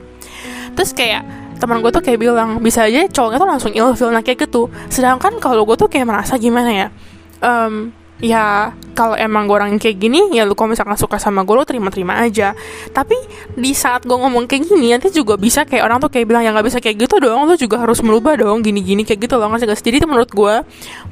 terus 0.72 0.96
kayak 0.96 1.22
teman 1.58 1.82
gue 1.82 1.90
tuh 1.90 2.00
kayak 2.00 2.18
bilang 2.22 2.62
bisa 2.62 2.87
aja 2.87 3.04
cowoknya 3.10 3.38
tuh 3.42 3.48
langsung 3.50 3.72
ilfil 3.75 4.08
nah 4.14 4.22
kayak 4.25 4.48
gitu 4.48 4.72
sedangkan 4.88 5.37
kalau 5.42 5.66
gue 5.66 5.76
tuh 5.76 5.90
kayak 5.90 6.06
merasa 6.06 6.38
gimana 6.38 6.70
ya 6.70 6.87
um, 7.42 7.90
ya 8.18 8.75
kalau 8.98 9.14
emang 9.14 9.46
gue 9.46 9.54
orang 9.54 9.78
kayak 9.78 9.94
gini 9.94 10.34
ya 10.34 10.42
lu 10.42 10.58
kalau 10.58 10.75
misalkan 10.75 10.98
suka 10.98 11.22
sama 11.22 11.46
gue 11.46 11.54
lu 11.54 11.62
terima-terima 11.62 12.18
aja. 12.18 12.50
Tapi 12.90 13.14
di 13.54 13.70
saat 13.70 14.02
gue 14.02 14.18
ngomong 14.18 14.50
kayak 14.50 14.66
gini 14.66 14.90
nanti 14.90 15.14
juga 15.14 15.38
bisa 15.38 15.62
kayak 15.62 15.87
orang 15.87 16.02
tuh 16.02 16.10
kayak 16.10 16.26
bilang 16.26 16.42
ya 16.42 16.50
nggak 16.50 16.66
bisa 16.66 16.78
kayak 16.82 17.06
gitu 17.06 17.22
dong 17.22 17.46
lu 17.46 17.54
juga 17.54 17.78
harus 17.78 18.02
merubah 18.02 18.34
dong 18.34 18.58
gini-gini 18.66 19.06
kayak 19.06 19.30
gitu 19.30 19.38
loh. 19.38 19.46
Nggak 19.46 19.70
sih? 19.70 19.87
Jadi 19.87 20.02
itu 20.02 20.08
menurut 20.10 20.34
gue 20.34 20.54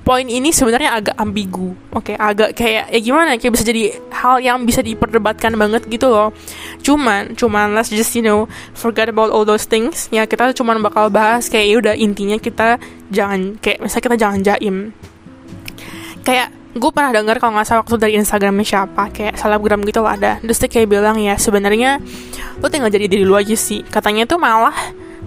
poin 0.02 0.26
ini 0.26 0.50
sebenarnya 0.50 0.98
agak 0.98 1.14
ambigu 1.14 1.78
oke? 1.94 2.10
Okay, 2.10 2.16
agak 2.18 2.58
kayak 2.58 2.90
ya 2.90 2.98
gimana? 2.98 3.38
Kayak 3.38 3.52
bisa 3.54 3.64
jadi 3.70 3.82
hal 4.10 4.36
yang 4.42 4.66
bisa 4.66 4.82
diperdebatkan 4.82 5.54
banget 5.54 5.86
gitu 5.86 6.10
loh. 6.10 6.34
Cuman 6.82 7.38
cuman 7.38 7.78
let's 7.78 7.94
just 7.94 8.18
you 8.18 8.22
know 8.26 8.50
forget 8.74 9.06
about 9.06 9.30
all 9.30 9.46
those 9.46 9.62
things. 9.62 10.10
Ya 10.10 10.26
kita 10.26 10.50
cuman 10.58 10.82
bakal 10.82 11.06
bahas 11.06 11.46
kayak 11.46 11.66
ya 11.70 11.76
udah 11.78 11.94
intinya 11.94 12.34
kita 12.42 12.82
jangan 13.14 13.62
kayak 13.62 13.78
misalnya 13.78 14.04
kita 14.10 14.16
jangan 14.18 14.40
jaim. 14.42 14.76
Kayak 16.26 16.50
gue 16.76 16.90
pernah 16.92 17.10
dengar 17.10 17.40
kalau 17.40 17.56
nggak 17.56 17.66
salah 17.66 17.80
waktu 17.82 17.96
dari 17.96 18.12
Instagramnya 18.20 18.66
siapa 18.68 19.08
kayak 19.08 19.40
selebgram 19.40 19.80
gitu 19.88 20.04
loh 20.04 20.12
ada. 20.12 20.36
Terus 20.44 20.60
dia 20.60 20.68
kayak 20.68 20.88
bilang 20.92 21.16
ya 21.16 21.40
sebenarnya 21.40 21.98
lo 22.60 22.68
tinggal 22.68 22.92
jadi 22.92 23.08
diri 23.08 23.24
lu 23.24 23.32
aja 23.32 23.56
sih. 23.56 23.80
Katanya 23.82 24.28
tuh 24.28 24.36
malah 24.36 24.76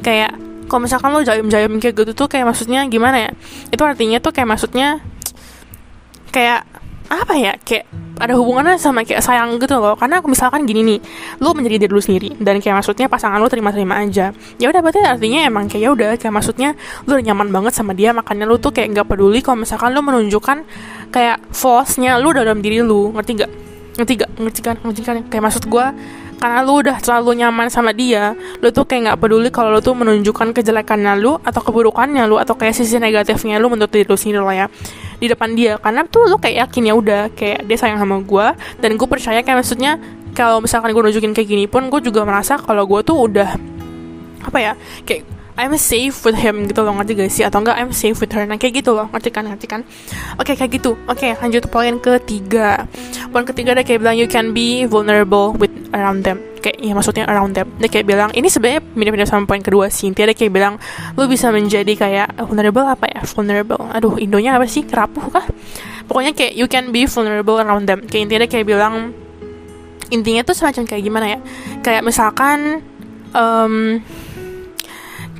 kayak 0.06 0.38
kalau 0.70 0.86
misalkan 0.86 1.10
lo 1.10 1.25
jayem-jayem 1.25 1.82
kayak 1.82 1.96
gitu 1.98 2.12
tuh 2.13 2.27
kayak 2.29 2.46
maksudnya 2.46 2.86
gimana 2.86 3.29
ya? 3.29 3.32
Itu 3.74 3.82
artinya 3.82 4.22
tuh 4.22 4.29
kayak 4.29 4.48
maksudnya 4.53 5.01
kayak 6.29 6.78
apa 7.10 7.34
ya 7.34 7.54
kayak 7.58 7.89
ada 8.20 8.38
hubungannya 8.38 8.78
sama 8.78 9.01
kayak 9.01 9.25
sayang 9.25 9.58
gitu 9.58 9.80
loh. 9.82 9.98
Karena 9.98 10.22
aku 10.22 10.30
misalkan 10.30 10.70
gini 10.70 10.86
nih 10.86 11.00
lu 11.42 11.51
menjadi 11.58 11.88
diri 11.88 11.92
lu 11.92 12.01
sendiri 12.04 12.30
dan 12.38 12.62
kayak 12.62 12.84
maksudnya 12.84 13.10
pasangan 13.10 13.42
lu 13.42 13.50
terima-terima 13.50 13.98
aja. 13.98 14.30
Ya 14.62 14.68
udah 14.70 14.80
berarti 14.84 15.01
artinya 15.01 15.48
emang 15.48 15.66
kayak 15.66 15.82
ya 15.82 15.89
udah 15.89 16.10
kayak 16.22 16.34
maksudnya 16.34 16.70
lu 17.10 17.18
udah 17.18 17.25
nyaman 17.25 17.50
banget 17.50 17.74
sama 17.74 17.98
dia 17.98 18.13
makanya 18.13 18.46
lu 18.46 18.62
tuh 18.62 18.70
kayak 18.70 18.94
nggak 18.94 19.08
peduli 19.10 19.42
kalau 19.42 19.66
misalkan 19.66 19.96
lu 19.96 20.06
menunjukkan 20.06 20.58
kayak 21.10 21.42
false-nya 21.50 22.22
lu 22.22 22.30
dalam 22.36 22.62
diri 22.62 22.86
lu. 22.86 23.10
Ngerti 23.16 23.32
gak 23.39 23.51
ngerti 23.98 24.13
gak 24.22 24.32
ngerti 24.38 24.60
kan? 24.62 24.75
Ngerti 24.86 25.01
kan? 25.01 25.16
Kayak 25.28 25.44
maksud 25.50 25.63
gue 25.66 25.86
karena 26.39 26.63
lu 26.63 26.79
udah 26.79 26.98
terlalu 27.03 27.43
nyaman 27.43 27.67
sama 27.67 27.91
dia 27.91 28.34
lu 28.63 28.72
tuh 28.72 28.88
kayak 28.88 29.01
nggak 29.12 29.19
peduli 29.19 29.51
kalau 29.51 29.75
lu 29.75 29.84
tuh 29.84 29.93
menunjukkan 29.93 30.55
kejelekannya 30.55 31.19
lu 31.19 31.36
atau 31.43 31.62
keburukannya 31.62 32.24
lu 32.25 32.39
atau 32.39 32.55
kayak 32.55 32.74
sisi 32.74 32.96
negatifnya 32.98 33.60
lu 33.60 33.67
menurut 33.67 33.91
diri 33.91 34.08
lu 34.08 34.15
sendiri 34.15 34.39
lah 34.39 34.65
ya 34.65 34.67
di 35.19 35.27
depan 35.27 35.51
dia. 35.51 35.75
Karena 35.77 36.08
tuh 36.08 36.31
lu 36.31 36.39
kayak 36.39 36.67
yakin 36.67 36.84
ya 36.89 36.93
udah 36.96 37.22
kayak 37.36 37.67
dia 37.67 37.77
sayang 37.77 38.00
sama 38.00 38.24
gue 38.24 38.48
dan 38.79 38.96
gue 38.96 39.08
percaya 39.08 39.43
kayak 39.43 39.62
maksudnya 39.62 40.00
kalau 40.34 40.63
misalkan 40.63 40.96
gue 40.96 41.03
nunjukin 41.03 41.36
kayak 41.36 41.50
gini 41.51 41.65
pun 41.67 41.91
gue 41.91 42.00
juga 42.00 42.24
merasa 42.24 42.55
kalau 42.55 42.88
gue 42.88 43.03
tuh 43.03 43.27
udah 43.27 43.60
apa 44.48 44.58
ya 44.58 44.74
kayak 45.03 45.38
I'm 45.60 45.75
safe 45.75 46.16
with 46.24 46.39
him 46.39 46.72
gitu 46.72 46.80
loh 46.88 46.96
ngerti 46.96 47.20
gak 47.20 47.32
sih? 47.36 47.44
Atau 47.44 47.60
enggak 47.60 47.75
I'm 47.75 47.92
safe 47.92 48.16
with 48.16 48.32
her. 48.32 48.48
Nah 48.48 48.56
kayak 48.56 48.80
gitu 48.80 48.96
loh 48.96 49.12
ngerti 49.12 49.30
kan 49.36 49.44
ngerti 49.44 49.68
kan? 49.68 49.84
Oke 50.39 50.56
okay, 50.56 50.63
kayak 50.63 50.80
gitu. 50.80 50.96
Oke 51.12 51.28
okay, 51.28 51.32
lanjut 51.36 51.68
poin 51.68 52.00
ketiga. 52.00 52.88
Poin 53.36 53.44
ketiga 53.44 53.75
dia 53.75 53.84
kayak 53.84 54.00
bilang 54.00 54.16
you 54.16 54.32
can 54.32 54.56
be 54.56 54.88
vulnerable 54.88 55.51
with 55.60 55.72
around 55.92 56.24
them. 56.24 56.39
Kayak 56.63 56.80
ya 56.80 56.96
maksudnya 56.96 57.28
around 57.28 57.60
them. 57.60 57.68
Dia 57.75 57.92
kayak 57.92 58.08
bilang 58.08 58.32
ini 58.32 58.48
sebenarnya 58.48 58.80
mirip-mirip 58.96 59.28
sama 59.28 59.44
poin 59.44 59.60
kedua 59.60 59.92
sih 59.92 60.08
dia 60.16 60.32
kayak 60.32 60.54
bilang 60.56 60.80
lu 61.20 61.28
bisa 61.28 61.51
menjadi 61.51 61.92
kayak 61.92 62.39
vulnerable 62.48 62.88
apa 62.88 63.12
ya? 63.12 63.22
Vulnerable. 63.28 63.84
Aduh 63.92 64.16
indonya 64.16 64.56
apa 64.56 64.63
sih? 64.63 64.88
Kerapuh 64.88 65.28
kah? 65.28 65.44
Pokoknya 66.08 66.32
kayak 66.32 66.56
you 66.56 66.72
can 66.72 66.96
be 66.96 67.04
vulnerable 67.04 67.60
around 67.60 67.84
them. 67.84 68.08
Kayak 68.08 68.32
intinya 68.32 68.39
dia 68.48 68.50
kayak 68.50 68.66
bilang 68.66 69.12
intinya 70.10 70.42
tuh 70.42 70.56
semacam 70.56 70.88
kayak 70.88 71.04
gimana 71.04 71.25
ya? 71.36 71.39
Kayak 71.84 72.01
misalkan 72.08 72.82
um, 73.36 74.01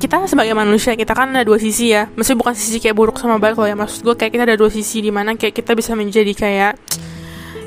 kita 0.00 0.24
sebagai 0.24 0.56
manusia 0.56 0.96
kita 0.96 1.12
kan 1.12 1.28
ada 1.28 1.44
dua 1.44 1.60
sisi 1.60 1.92
ya. 1.92 2.08
Maksudnya 2.16 2.40
bukan 2.40 2.54
sisi 2.56 2.80
kayak 2.80 2.96
buruk 2.96 3.20
sama 3.20 3.36
baik 3.36 3.60
loh 3.60 3.68
ya. 3.68 3.76
Maksud 3.76 4.00
gue 4.00 4.16
kayak 4.16 4.32
kita 4.32 4.44
ada 4.48 4.56
dua 4.56 4.72
sisi 4.72 5.04
di 5.04 5.12
mana 5.12 5.36
kayak 5.36 5.52
kita 5.52 5.76
bisa 5.76 5.92
menjadi 5.92 6.32
kayak 6.32 6.72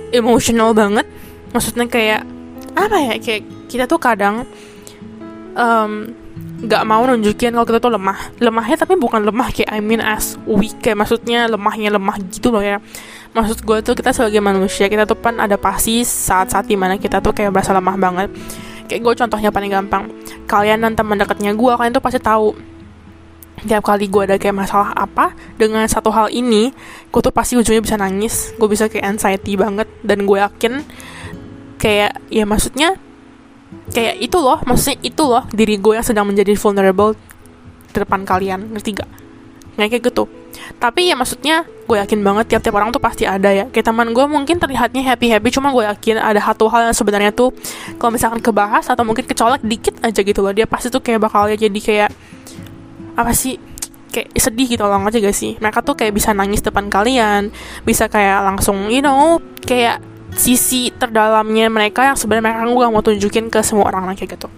emotional 0.09 0.73
banget. 0.73 1.05
Maksudnya 1.53 1.85
kayak 1.85 2.25
apa 2.73 2.97
ya 2.97 3.15
kayak 3.21 3.69
kita 3.69 3.85
tuh 3.85 4.01
kadang 4.01 4.49
um, 5.53 6.09
gak 6.65 6.81
mau 6.89 7.05
nunjukin 7.05 7.53
kalau 7.53 7.69
kita 7.69 7.77
tuh 7.77 7.93
lemah. 7.93 8.17
Lemahnya 8.41 8.81
tapi 8.81 8.97
bukan 8.97 9.21
lemah 9.21 9.53
kayak 9.53 9.69
I 9.69 9.77
mean 9.77 10.01
as 10.01 10.41
weak 10.49 10.81
kayak 10.81 11.05
maksudnya 11.05 11.45
lemahnya 11.45 11.93
lemah 11.93 12.17
gitu 12.33 12.49
loh 12.49 12.65
ya. 12.65 12.81
Maksud 13.37 13.61
gue 13.61 13.77
tuh 13.85 13.93
kita 13.93 14.09
sebagai 14.09 14.41
manusia 14.41 14.89
kita 14.89 15.05
tuh 15.05 15.21
kan 15.21 15.37
ada 15.37 15.53
pasti 15.61 16.01
saat-saat 16.01 16.65
di 16.65 16.73
mana 16.73 16.97
kita 16.97 17.21
tuh 17.21 17.29
kayak 17.29 17.53
berasa 17.53 17.77
lemah 17.77 17.93
banget. 17.93 18.29
Kayak 18.89 19.01
gue 19.05 19.13
contohnya 19.21 19.49
paling 19.53 19.69
gampang 19.69 20.09
kalian 20.45 20.83
dan 20.83 20.93
teman 20.93 21.19
dekatnya 21.19 21.53
gue 21.55 21.71
kalian 21.73 21.93
tuh 21.93 22.03
pasti 22.03 22.19
tahu. 22.19 22.55
Tiap 23.63 23.85
kali 23.85 24.11
gue 24.11 24.21
ada 24.27 24.35
kayak 24.35 24.65
masalah 24.65 24.91
apa 24.91 25.31
dengan 25.55 25.87
satu 25.87 26.11
hal 26.11 26.27
ini 26.33 26.73
gue 27.13 27.21
tuh 27.23 27.31
pasti 27.31 27.55
ujungnya 27.55 27.83
bisa 27.83 27.95
nangis. 27.95 28.51
Gue 28.59 28.67
bisa 28.67 28.91
kayak 28.91 29.17
anxiety 29.17 29.55
banget 29.55 29.87
dan 30.03 30.27
gue 30.27 30.37
yakin 30.37 30.83
kayak 31.79 32.19
ya 32.27 32.43
maksudnya 32.43 32.99
kayak 33.93 34.19
itu 34.19 34.37
loh 34.39 34.59
maksudnya 34.67 34.97
itu 35.01 35.23
loh 35.23 35.43
diri 35.51 35.79
gue 35.79 35.93
yang 35.95 36.05
sedang 36.05 36.27
menjadi 36.27 36.55
vulnerable 36.59 37.15
di 37.93 37.97
depan 37.97 38.27
kalian. 38.27 38.73
Ngerti 38.75 38.99
gak 38.99 39.09
kayak 39.77 40.03
gitu 40.11 40.42
tapi 40.77 41.09
ya 41.09 41.15
maksudnya 41.15 41.63
gue 41.63 41.97
yakin 41.99 42.19
banget 42.23 42.55
tiap-tiap 42.55 42.75
orang 42.79 42.89
tuh 42.93 43.01
pasti 43.03 43.27
ada 43.27 43.51
ya. 43.51 43.65
Kayak 43.69 43.91
teman 43.91 44.11
gue 44.11 44.25
mungkin 44.25 44.55
terlihatnya 44.57 45.03
happy 45.03 45.31
happy 45.31 45.49
cuma 45.51 45.69
gue 45.75 45.83
yakin 45.85 46.19
ada 46.19 46.39
satu 46.39 46.69
hal 46.71 46.89
yang 46.91 46.95
sebenarnya 46.95 47.31
tuh 47.35 47.51
kalau 47.99 48.11
misalkan 48.15 48.39
kebahas 48.39 48.87
atau 48.87 49.03
mungkin 49.03 49.27
kecolek 49.27 49.61
dikit 49.65 49.99
aja 50.01 50.21
gitu 50.23 50.39
loh 50.39 50.53
dia 50.55 50.65
pasti 50.69 50.87
tuh 50.87 51.03
kayak 51.03 51.19
bakal 51.21 51.45
ya 51.51 51.57
jadi 51.57 51.79
kayak 51.79 52.09
apa 53.13 53.31
sih 53.35 53.59
kayak 54.13 54.29
sedih 54.37 54.77
gitu 54.77 54.85
loh 54.85 55.01
aja 55.01 55.17
gak 55.17 55.35
sih? 55.35 55.57
Mereka 55.57 55.81
tuh 55.81 55.97
kayak 55.97 56.13
bisa 56.13 56.31
nangis 56.31 56.61
depan 56.61 56.87
kalian 56.87 57.49
bisa 57.83 58.07
kayak 58.07 58.45
langsung 58.45 58.89
you 58.93 59.01
know 59.01 59.41
kayak 59.65 60.01
sisi 60.33 60.89
terdalamnya 60.93 61.69
mereka 61.69 62.09
yang 62.09 62.17
sebenarnya 62.17 62.57
mereka 62.57 62.73
gue 62.73 62.87
mau 62.89 63.03
tunjukin 63.05 63.53
ke 63.53 63.61
semua 63.61 63.89
orang 63.89 64.13
kayak 64.17 64.37
gitu. 64.37 64.49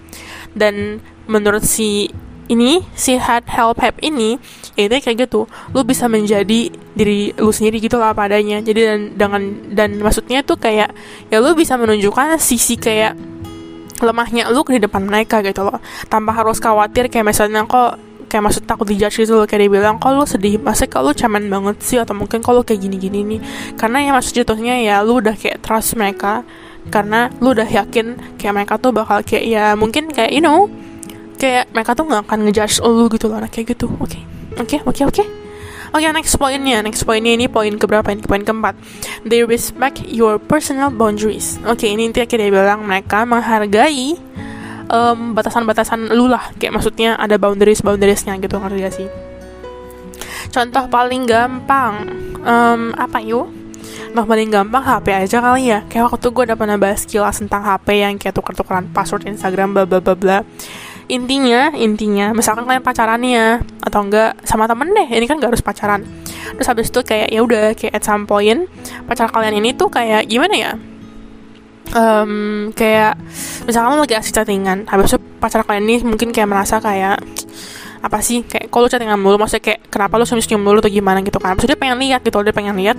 Dan 0.56 1.04
menurut 1.28 1.64
si 1.66 2.08
ini 2.46 2.86
si 2.94 3.18
head 3.18 3.46
help 3.50 3.82
help 3.82 3.98
ini 4.06 4.38
ya 4.78 4.86
itu 4.86 5.02
kayak 5.02 5.28
gitu. 5.30 5.50
Lu 5.74 5.82
bisa 5.82 6.06
menjadi 6.06 6.70
diri 6.72 7.34
lu 7.36 7.50
sendiri 7.50 7.82
gitu 7.82 7.98
lah 7.98 8.14
padanya. 8.14 8.62
Jadi 8.62 8.82
dan 8.86 9.00
dengan 9.18 9.42
dan 9.74 9.90
maksudnya 10.02 10.46
tuh 10.46 10.60
kayak 10.60 10.94
ya 11.34 11.38
lu 11.42 11.58
bisa 11.58 11.80
menunjukkan 11.80 12.38
sisi 12.38 12.78
kayak 12.78 13.18
lemahnya 14.04 14.52
lu 14.52 14.62
di 14.68 14.80
depan 14.82 15.08
mereka 15.08 15.42
gitu 15.42 15.66
loh. 15.66 15.80
Tanpa 16.12 16.36
harus 16.36 16.60
khawatir 16.62 17.08
kayak 17.08 17.25
misalnya 17.25 17.64
kok 17.66 17.98
kayak 18.28 18.52
maksud 18.52 18.64
takut 18.68 18.86
dijudge 18.86 19.25
gitu 19.25 19.40
loh. 19.40 19.48
Kayak 19.48 19.68
dia 19.68 19.72
bilang 19.80 19.96
kok 19.98 20.12
lu 20.12 20.28
sedih? 20.28 20.60
Masa 20.60 20.86
kalau 20.86 21.16
cemen 21.16 21.48
banget 21.48 21.80
sih? 21.82 21.98
Atau 21.98 22.14
mungkin 22.14 22.44
kalau 22.44 22.62
kayak 22.62 22.84
gini-gini 22.84 23.24
nih? 23.24 23.40
Karena 23.80 24.04
ya 24.04 24.12
maksud 24.12 24.36
jatuhnya 24.36 24.82
ya 24.84 25.02
lu 25.02 25.24
udah 25.24 25.34
kayak 25.34 25.64
trust 25.64 25.96
mereka. 25.96 26.44
Karena 26.92 27.34
lu 27.42 27.58
udah 27.58 27.66
yakin 27.66 28.38
kayak 28.38 28.54
mereka 28.54 28.78
tuh 28.78 28.94
bakal 28.94 29.25
kayak 29.25 29.46
ya 29.50 29.74
mungkin 29.74 30.14
kayak 30.14 30.30
you 30.30 30.44
know 30.44 30.70
kayak 31.36 31.72
mereka 31.72 31.92
tuh 31.94 32.06
nggak 32.08 32.22
akan 32.27 32.39
ngejudge 32.48 32.82
lu 32.84 33.06
gitu 33.12 33.25
loh 33.27 33.39
kayak 33.48 33.75
gitu 33.75 33.88
oke 34.00 34.20
oke 34.60 34.77
oke 34.88 35.04
oke 35.06 35.25
Oke, 35.96 36.04
okay, 36.04 36.12
next 36.12 36.36
poinnya. 36.36 36.84
Next 36.84 37.08
poinnya 37.08 37.39
ini 37.39 37.48
poin 37.48 37.72
keberapa 37.72 38.12
ini? 38.12 38.20
Poin 38.20 38.44
keempat. 38.44 38.75
They 39.24 39.48
respect 39.48 40.04
your 40.04 40.36
personal 40.44 40.92
boundaries. 40.92 41.56
Oke, 41.63 41.88
okay, 41.88 41.96
ini 41.96 42.12
intinya 42.12 42.27
kayak 42.27 42.42
dia 42.44 42.51
bilang 42.51 42.84
mereka 42.84 43.24
menghargai 43.24 44.20
um, 44.92 45.32
batasan-batasan 45.32 46.12
lu 46.12 46.27
lah. 46.27 46.51
Kayak 46.60 46.84
maksudnya 46.84 47.15
ada 47.15 47.39
boundaries-boundariesnya 47.39 48.36
gitu, 48.44 48.60
ngerti 48.60 48.77
gak 48.84 48.92
sih? 48.92 49.08
Contoh 50.51 50.84
paling 50.92 51.24
gampang. 51.24 52.12
Um, 52.44 52.92
apa 53.00 53.24
yuk? 53.24 53.48
Nah 54.12 54.27
paling 54.27 54.48
gampang 54.48 54.80
HP 54.80 55.12
aja 55.12 55.44
kali 55.44 55.75
ya 55.75 55.84
Kayak 55.92 56.15
waktu 56.15 56.27
gue 56.32 56.44
udah 56.48 56.58
pernah 56.58 56.80
bahas 56.80 57.04
kilas 57.04 57.36
tentang 57.36 57.68
HP 57.68 58.00
yang 58.00 58.15
kayak 58.15 58.32
tuker-tukeran 58.32 58.88
password 58.96 59.27
Instagram 59.27 59.75
bla 59.75 59.84
bla 59.84 60.00
bla 60.00 60.15
bla 60.15 60.38
intinya 61.06 61.70
intinya 61.78 62.34
misalkan 62.34 62.66
kalian 62.66 62.82
pacaran 62.82 63.22
ya 63.22 63.62
atau 63.82 64.02
enggak 64.02 64.34
sama 64.42 64.66
temen 64.66 64.90
deh 64.90 65.08
ini 65.10 65.26
kan 65.30 65.38
gak 65.38 65.54
harus 65.54 65.64
pacaran. 65.66 66.02
Terus 66.58 66.68
habis 66.70 66.88
itu 66.90 67.02
kayak 67.06 67.30
ya 67.30 67.42
udah 67.46 67.78
kayak 67.78 67.94
at 67.94 68.04
some 68.06 68.26
point 68.26 68.66
pacar 69.06 69.30
kalian 69.30 69.62
ini 69.62 69.78
tuh 69.78 69.90
kayak 69.94 70.26
gimana 70.26 70.56
ya? 70.56 70.72
Um, 71.94 72.74
kayak 72.74 73.14
misalkan 73.70 74.02
lagi 74.02 74.18
asik 74.18 74.34
chattingan 74.34 74.90
habis 74.90 75.14
itu 75.14 75.22
pacar 75.38 75.62
kalian 75.62 75.86
ini 75.86 75.96
mungkin 76.02 76.34
kayak 76.34 76.50
merasa 76.50 76.82
kayak 76.82 77.22
apa 78.02 78.20
sih 78.20 78.44
kayak 78.44 78.72
kalau 78.72 78.88
chattingan 78.90 79.20
mulu 79.20 79.40
maksudnya 79.40 79.64
kayak 79.64 79.80
kenapa 79.88 80.20
lu 80.20 80.25
senyum 80.28 80.44
senyum 80.44 80.62
mulu 80.62 80.80
atau 80.84 80.92
gimana 80.92 81.20
gitu 81.24 81.38
kan. 81.40 81.56
Maksudnya 81.56 81.78
pengen 81.80 81.98
lihat 82.00 82.22
gitu 82.24 82.38
dia 82.44 82.54
pengen 82.56 82.75
lihat. 82.75 82.98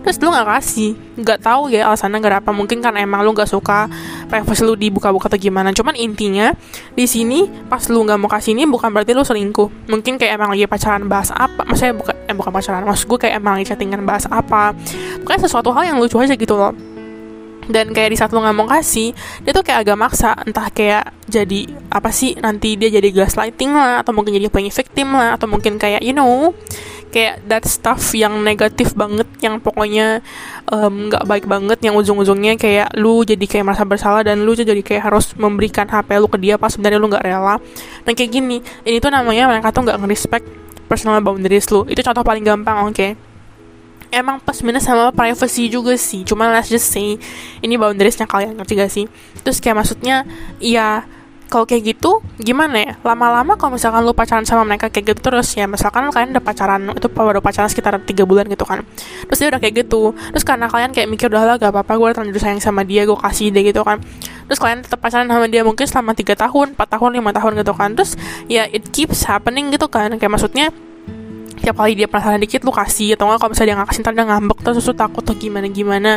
Terus 0.00 0.16
lu 0.24 0.32
nggak 0.32 0.48
kasih 0.48 0.90
nggak 1.20 1.38
tahu 1.44 1.68
ya 1.72 1.88
alasannya 1.88 2.18
nggak 2.18 2.40
apa. 2.44 2.50
Mungkin 2.50 2.80
kan 2.80 2.96
emang 2.96 3.20
lu 3.24 3.36
nggak 3.36 3.48
suka 3.48 3.86
privacy 4.28 4.62
lu 4.64 4.74
dibuka-buka 4.74 5.28
atau 5.28 5.38
gimana. 5.38 5.70
Cuman 5.76 5.94
intinya 5.94 6.52
di 6.96 7.04
sini 7.04 7.48
pas 7.68 7.84
lu 7.92 8.04
nggak 8.04 8.18
mau 8.18 8.30
kasih 8.30 8.56
ini 8.56 8.64
bukan 8.64 8.90
berarti 8.90 9.12
lu 9.12 9.22
selingkuh. 9.22 9.90
Mungkin 9.92 10.16
kayak 10.16 10.40
emang 10.40 10.56
lagi 10.56 10.64
pacaran 10.66 11.04
bahas 11.06 11.30
apa 11.30 11.62
maksudnya 11.68 11.94
bukan 11.96 12.14
eh, 12.26 12.34
bukan 12.34 12.50
pacaran 12.52 12.82
maksud 12.84 13.04
gue 13.06 13.18
kayak 13.28 13.34
emang 13.38 13.60
lagi 13.60 13.70
chattingan 13.70 14.02
bahas 14.02 14.24
apa. 14.26 14.72
Bukan 15.22 15.36
sesuatu 15.40 15.70
hal 15.76 15.94
yang 15.94 15.98
lucu 16.00 16.16
aja 16.18 16.34
gitu 16.34 16.56
loh 16.56 16.89
dan 17.70 17.94
kayak 17.94 18.10
di 18.12 18.16
saat 18.18 18.34
lu 18.34 18.42
nggak 18.42 18.56
mau 18.56 18.66
kasih 18.68 19.14
dia 19.42 19.52
tuh 19.54 19.64
kayak 19.64 19.86
agak 19.86 19.96
maksa. 19.98 20.34
Entah 20.42 20.68
kayak 20.70 21.14
jadi 21.30 21.70
apa 21.94 22.10
sih 22.10 22.34
nanti 22.42 22.74
dia 22.74 22.90
jadi 22.90 23.08
gaslighting 23.14 23.72
lah 23.72 24.02
atau 24.02 24.10
mungkin 24.10 24.34
jadi 24.34 24.50
playing 24.50 24.74
victim 24.74 25.14
lah 25.14 25.38
atau 25.38 25.46
mungkin 25.46 25.78
kayak 25.78 26.02
you 26.02 26.10
know 26.10 26.50
kayak 27.10 27.42
that 27.50 27.66
stuff 27.66 28.14
yang 28.14 28.38
negatif 28.42 28.94
banget 28.94 29.26
yang 29.42 29.58
pokoknya 29.58 30.22
nggak 30.70 31.24
um, 31.26 31.28
baik 31.28 31.44
banget 31.50 31.78
yang 31.82 31.98
ujung-ujungnya 31.98 32.54
kayak 32.54 32.94
lu 32.94 33.26
jadi 33.26 33.42
kayak 33.42 33.66
merasa 33.66 33.82
bersalah 33.82 34.22
dan 34.22 34.46
lu 34.46 34.54
jadi 34.54 34.78
kayak 34.78 35.10
harus 35.10 35.34
memberikan 35.34 35.90
HP 35.90 36.22
lu 36.22 36.30
ke 36.30 36.38
dia 36.38 36.54
pas 36.54 36.70
sebenarnya 36.70 36.98
lu 37.02 37.10
nggak 37.10 37.24
rela. 37.26 37.58
Dan 38.06 38.12
kayak 38.14 38.30
gini 38.30 38.62
ini 38.86 38.96
tuh 39.02 39.10
namanya 39.10 39.50
mereka 39.50 39.74
tuh 39.74 39.86
nggak 39.86 39.98
ngerespect 39.98 40.46
personal 40.86 41.18
boundaries 41.22 41.66
lu. 41.74 41.86
Itu 41.90 42.02
contoh 42.02 42.22
paling 42.22 42.46
gampang 42.46 42.86
oke? 42.86 42.94
okay? 42.94 43.29
Emang 44.10 44.42
pas 44.42 44.58
minus 44.62 44.84
sama 44.86 45.14
privacy 45.14 45.70
juga 45.70 45.94
sih 45.96 46.26
cuma 46.26 46.50
let's 46.50 46.70
just 46.70 46.90
say 46.90 47.16
ini 47.62 47.74
boundariesnya 47.78 48.26
kalian 48.26 48.58
ngerti 48.58 48.74
gak 48.76 48.92
sih? 48.92 49.06
Terus 49.42 49.58
kayak 49.62 49.82
maksudnya 49.82 50.28
ya 50.60 51.06
kalau 51.50 51.66
kayak 51.66 51.98
gitu 51.98 52.22
gimana 52.38 52.78
ya? 52.78 52.92
Lama-lama 53.02 53.58
kalau 53.58 53.74
misalkan 53.74 54.06
lu 54.06 54.14
pacaran 54.14 54.46
sama 54.46 54.62
mereka 54.62 54.86
kayak 54.86 55.12
gitu 55.12 55.20
terus 55.20 55.50
ya 55.58 55.66
misalkan 55.66 56.06
kalian 56.14 56.30
udah 56.30 56.44
pacaran 56.46 56.94
itu 56.94 57.10
baru 57.10 57.42
pacaran 57.42 57.66
sekitar 57.66 57.98
tiga 58.06 58.22
bulan 58.22 58.46
gitu 58.46 58.62
kan. 58.62 58.86
Terus 59.26 59.38
dia 59.42 59.48
udah 59.50 59.60
kayak 59.60 59.74
gitu. 59.82 60.14
Terus 60.14 60.46
karena 60.46 60.70
kalian 60.70 60.94
kayak 60.94 61.10
mikir 61.10 61.26
udah 61.26 61.42
lah 61.42 61.56
gak 61.58 61.74
apa-apa 61.74 61.92
gue 61.98 62.08
terlanjur 62.14 62.38
sayang 62.38 62.62
sama 62.62 62.86
dia 62.86 63.02
gue 63.02 63.18
kasih 63.18 63.50
dia 63.50 63.66
gitu 63.66 63.82
kan. 63.82 63.98
Terus 64.46 64.58
kalian 64.62 64.86
tetap 64.86 65.02
pacaran 65.02 65.26
sama 65.26 65.46
dia 65.50 65.66
mungkin 65.66 65.86
selama 65.90 66.14
tiga 66.14 66.38
tahun 66.38 66.78
empat 66.78 66.88
tahun 66.94 67.10
lima 67.18 67.30
tahun 67.34 67.52
gitu 67.58 67.74
kan. 67.74 67.98
Terus 67.98 68.14
ya 68.46 68.70
it 68.70 68.86
keeps 68.94 69.26
happening 69.26 69.74
gitu 69.74 69.90
kan. 69.90 70.14
Kayak 70.22 70.38
maksudnya 70.38 70.70
tiap 71.60 71.76
kali 71.76 71.92
dia 71.94 72.08
penasaran 72.08 72.40
dikit 72.40 72.64
lu 72.64 72.72
kasih. 72.72 73.14
Atau 73.14 73.28
enggak 73.28 73.38
kalau 73.44 73.50
misalnya 73.52 73.68
dia 73.68 73.76
nggak 73.78 73.88
kasih 73.92 74.00
ntar 74.02 74.14
dia 74.16 74.26
ngambek 74.26 74.58
terus 74.64 74.84
lu 74.88 74.94
takut 74.96 75.22
atau 75.22 75.36
gimana 75.36 75.66
gimana. 75.68 76.12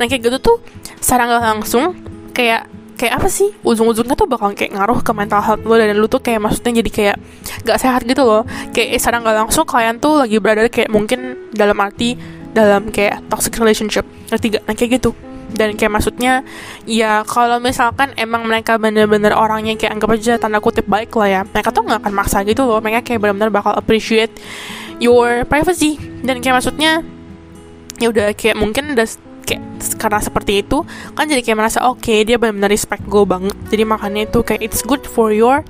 Nah 0.00 0.04
kayak 0.08 0.22
gitu 0.24 0.38
tuh 0.40 0.56
secara 0.98 1.28
nggak 1.28 1.42
langsung 1.44 1.84
kayak 2.32 2.66
kayak 2.98 3.14
apa 3.14 3.28
sih? 3.30 3.54
Ujung-ujungnya 3.62 4.18
tuh 4.18 4.26
bakal 4.26 4.50
kayak 4.58 4.74
ngaruh 4.74 4.98
ke 5.06 5.12
mental 5.14 5.38
health 5.38 5.62
lo 5.62 5.78
dan 5.78 5.94
lu 5.94 6.10
tuh 6.10 6.18
kayak 6.18 6.42
maksudnya 6.42 6.82
jadi 6.82 6.90
kayak 6.90 7.16
gak 7.62 7.78
sehat 7.78 8.02
gitu 8.02 8.26
loh. 8.26 8.42
Kayak 8.74 8.98
secara 8.98 9.22
nggak 9.22 9.36
langsung 9.46 9.64
kalian 9.64 10.02
tuh 10.02 10.18
lagi 10.18 10.36
berada 10.42 10.66
kayak 10.66 10.90
mungkin 10.90 11.48
dalam 11.54 11.78
arti 11.78 12.18
dalam 12.50 12.90
kayak 12.90 13.22
toxic 13.30 13.54
relationship. 13.54 14.02
Ngerti 14.34 14.58
gak? 14.58 14.62
Nah 14.66 14.74
kayak 14.74 14.90
gitu 14.98 15.14
dan 15.48 15.74
kayak 15.80 15.92
maksudnya 15.96 16.44
ya 16.84 17.24
kalau 17.24 17.56
misalkan 17.56 18.12
emang 18.20 18.44
mereka 18.44 18.76
bener-bener 18.76 19.32
orangnya 19.32 19.80
kayak 19.80 19.96
anggap 19.96 20.10
aja 20.12 20.34
tanda 20.36 20.60
kutip 20.60 20.84
baik 20.84 21.08
lah 21.16 21.28
ya 21.28 21.40
mereka 21.48 21.72
tuh 21.72 21.88
nggak 21.88 22.04
akan 22.04 22.12
maksa 22.12 22.44
gitu 22.44 22.68
loh. 22.68 22.78
Mereka 22.84 23.04
kayak 23.04 23.20
bener-bener 23.24 23.48
bakal 23.48 23.72
appreciate 23.72 24.32
your 25.00 25.48
privacy. 25.48 25.96
Dan 26.20 26.44
kayak 26.44 26.60
maksudnya 26.60 27.00
ya 27.96 28.12
udah 28.12 28.36
kayak 28.36 28.56
mungkin 28.60 28.92
udah 28.92 29.08
kayak 29.48 29.62
karena 29.96 30.20
seperti 30.20 30.60
itu 30.60 30.84
kan 31.16 31.24
jadi 31.24 31.40
kayak 31.40 31.58
merasa 31.58 31.88
oke 31.88 32.04
okay, 32.04 32.22
dia 32.22 32.36
benar-benar 32.36 32.68
respect 32.68 33.02
gue 33.08 33.24
banget. 33.24 33.56
Jadi 33.72 33.82
makanya 33.88 34.28
itu 34.28 34.44
kayak 34.44 34.60
it's 34.60 34.84
good 34.84 35.02
for 35.08 35.32
your 35.32 35.64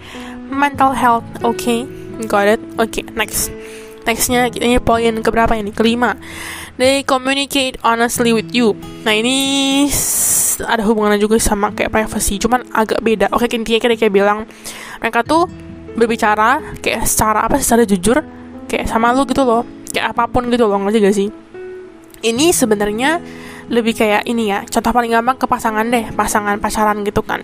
mental 0.51 0.91
health 0.91 1.25
oke 1.47 1.55
okay? 1.55 1.87
got 2.27 2.51
it? 2.51 2.59
Oke 2.83 2.99
okay, 2.99 3.05
next. 3.15 3.55
Nextnya 4.09 4.49
ini 4.49 4.81
poin 4.81 5.13
keberapa 5.21 5.53
ini? 5.55 5.71
Kelima 5.71 6.17
they 6.79 7.03
communicate 7.03 7.77
honestly 7.83 8.31
with 8.33 8.49
you. 8.55 8.73
Nah 9.03 9.13
ini 9.13 9.37
ada 10.65 10.83
hubungannya 10.87 11.21
juga 11.23 11.39
sama 11.39 11.75
kayak 11.75 11.93
privacy 11.93 12.39
cuman 12.39 12.65
agak 12.73 13.03
beda. 13.03 13.31
Oke 13.35 13.51
intinya 13.51 13.79
kayak 13.83 13.99
kayak 13.99 14.15
bilang 14.15 14.47
mereka 15.03 15.27
tuh 15.27 15.47
berbicara 15.99 16.79
kayak 16.79 17.05
secara 17.05 17.45
apa 17.45 17.59
secara 17.59 17.83
jujur 17.83 18.23
kayak 18.71 18.87
sama 18.87 19.11
lu 19.11 19.27
gitu 19.27 19.43
loh 19.43 19.67
kayak 19.91 20.15
apa 20.15 20.31
pun 20.31 20.47
gitu 20.49 20.71
loh 20.71 20.79
ngerti 20.87 20.99
gak 21.03 21.17
sih? 21.19 21.29
Ini 22.19 22.51
sebenarnya 22.51 23.23
lebih 23.69 23.93
kayak 23.95 24.25
ini 24.27 24.49
ya 24.49 24.65
contoh 24.65 24.91
paling 24.91 25.13
gampang 25.13 25.37
ke 25.37 25.47
pasangan 25.47 25.85
deh 25.87 26.15
pasangan 26.15 26.57
pacaran 26.63 27.03
gitu 27.03 27.21
kan. 27.27 27.43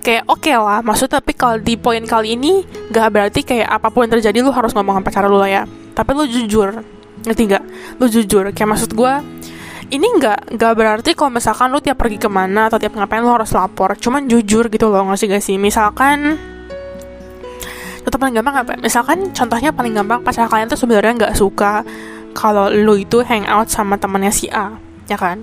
Kayak 0.00 0.24
oke 0.32 0.48
okay 0.48 0.56
lah 0.56 0.80
maksud 0.80 1.12
tapi 1.12 1.36
kalau 1.36 1.60
di 1.60 1.76
poin 1.76 2.00
kali 2.06 2.38
ini 2.38 2.64
gak 2.90 3.08
berarti 3.10 3.40
kayak 3.42 3.68
apa 3.68 3.90
pun 3.90 4.06
yang 4.06 4.18
terjadi 4.18 4.38
lu 4.40 4.54
harus 4.54 4.72
ngomong 4.72 4.98
sama 4.98 5.04
pacar 5.04 5.26
lu 5.26 5.38
lah 5.38 5.50
ya. 5.50 5.62
Tapi 5.94 6.10
lu 6.14 6.24
jujur 6.26 6.99
ngerti 7.26 7.42
gak 7.52 7.64
lu 8.00 8.06
jujur 8.08 8.48
kayak 8.52 8.70
maksud 8.76 8.96
gue 8.96 9.12
ini 9.90 10.06
nggak 10.06 10.54
nggak 10.54 10.72
berarti 10.78 11.10
kalau 11.18 11.34
misalkan 11.34 11.74
lu 11.74 11.82
tiap 11.82 11.98
pergi 11.98 12.22
ke 12.22 12.30
mana 12.30 12.70
atau 12.70 12.78
tiap 12.78 12.94
ngapain 12.94 13.26
lu 13.26 13.34
harus 13.34 13.50
lapor. 13.50 13.98
Cuman 13.98 14.30
jujur 14.30 14.70
gitu 14.70 14.86
loh 14.86 15.02
nggak 15.02 15.18
sih? 15.18 15.26
Gak 15.26 15.42
sih 15.42 15.58
misalkan 15.58 16.38
contoh 18.06 18.18
paling 18.22 18.38
gampang 18.38 18.54
apa? 18.62 18.78
Misalkan 18.78 19.34
contohnya 19.34 19.74
paling 19.74 19.90
gampang 19.98 20.22
pacar 20.22 20.46
kalian 20.46 20.70
tuh 20.70 20.78
sebenarnya 20.78 21.26
nggak 21.26 21.34
suka 21.34 21.82
kalau 22.38 22.70
lu 22.70 23.02
itu 23.02 23.18
hangout 23.26 23.66
sama 23.66 23.98
temannya 23.98 24.30
si 24.30 24.46
A 24.46 24.78
ya 25.10 25.18
kan 25.18 25.42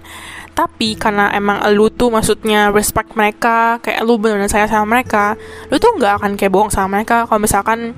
tapi 0.57 0.97
karena 0.97 1.29
emang 1.37 1.61
lu 1.77 1.93
tuh 1.93 2.09
maksudnya 2.09 2.73
respect 2.73 3.13
mereka 3.13 3.77
kayak 3.77 4.01
lu 4.01 4.17
benar-benar 4.17 4.49
sayang 4.49 4.73
sama 4.73 4.97
mereka 4.97 5.37
lu 5.69 5.77
tuh 5.77 5.93
nggak 5.93 6.17
akan 6.17 6.33
kayak 6.33 6.49
bohong 6.49 6.73
sama 6.73 6.97
mereka. 6.97 7.29
Kalau 7.29 7.37
misalkan 7.37 7.93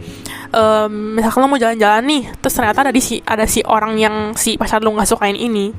um, 0.52 0.92
misalkan 1.16 1.40
lu 1.40 1.48
mau 1.48 1.56
jalan-jalan 1.56 2.04
nih 2.04 2.24
terus 2.44 2.60
ternyata 2.60 2.84
ada 2.84 2.92
di 2.92 3.00
si 3.00 3.24
ada 3.24 3.48
si 3.48 3.64
orang 3.64 3.96
yang 3.96 4.16
si 4.36 4.60
pacar 4.60 4.84
lu 4.84 4.92
nggak 4.92 5.08
sukain 5.08 5.40
ini 5.40 5.72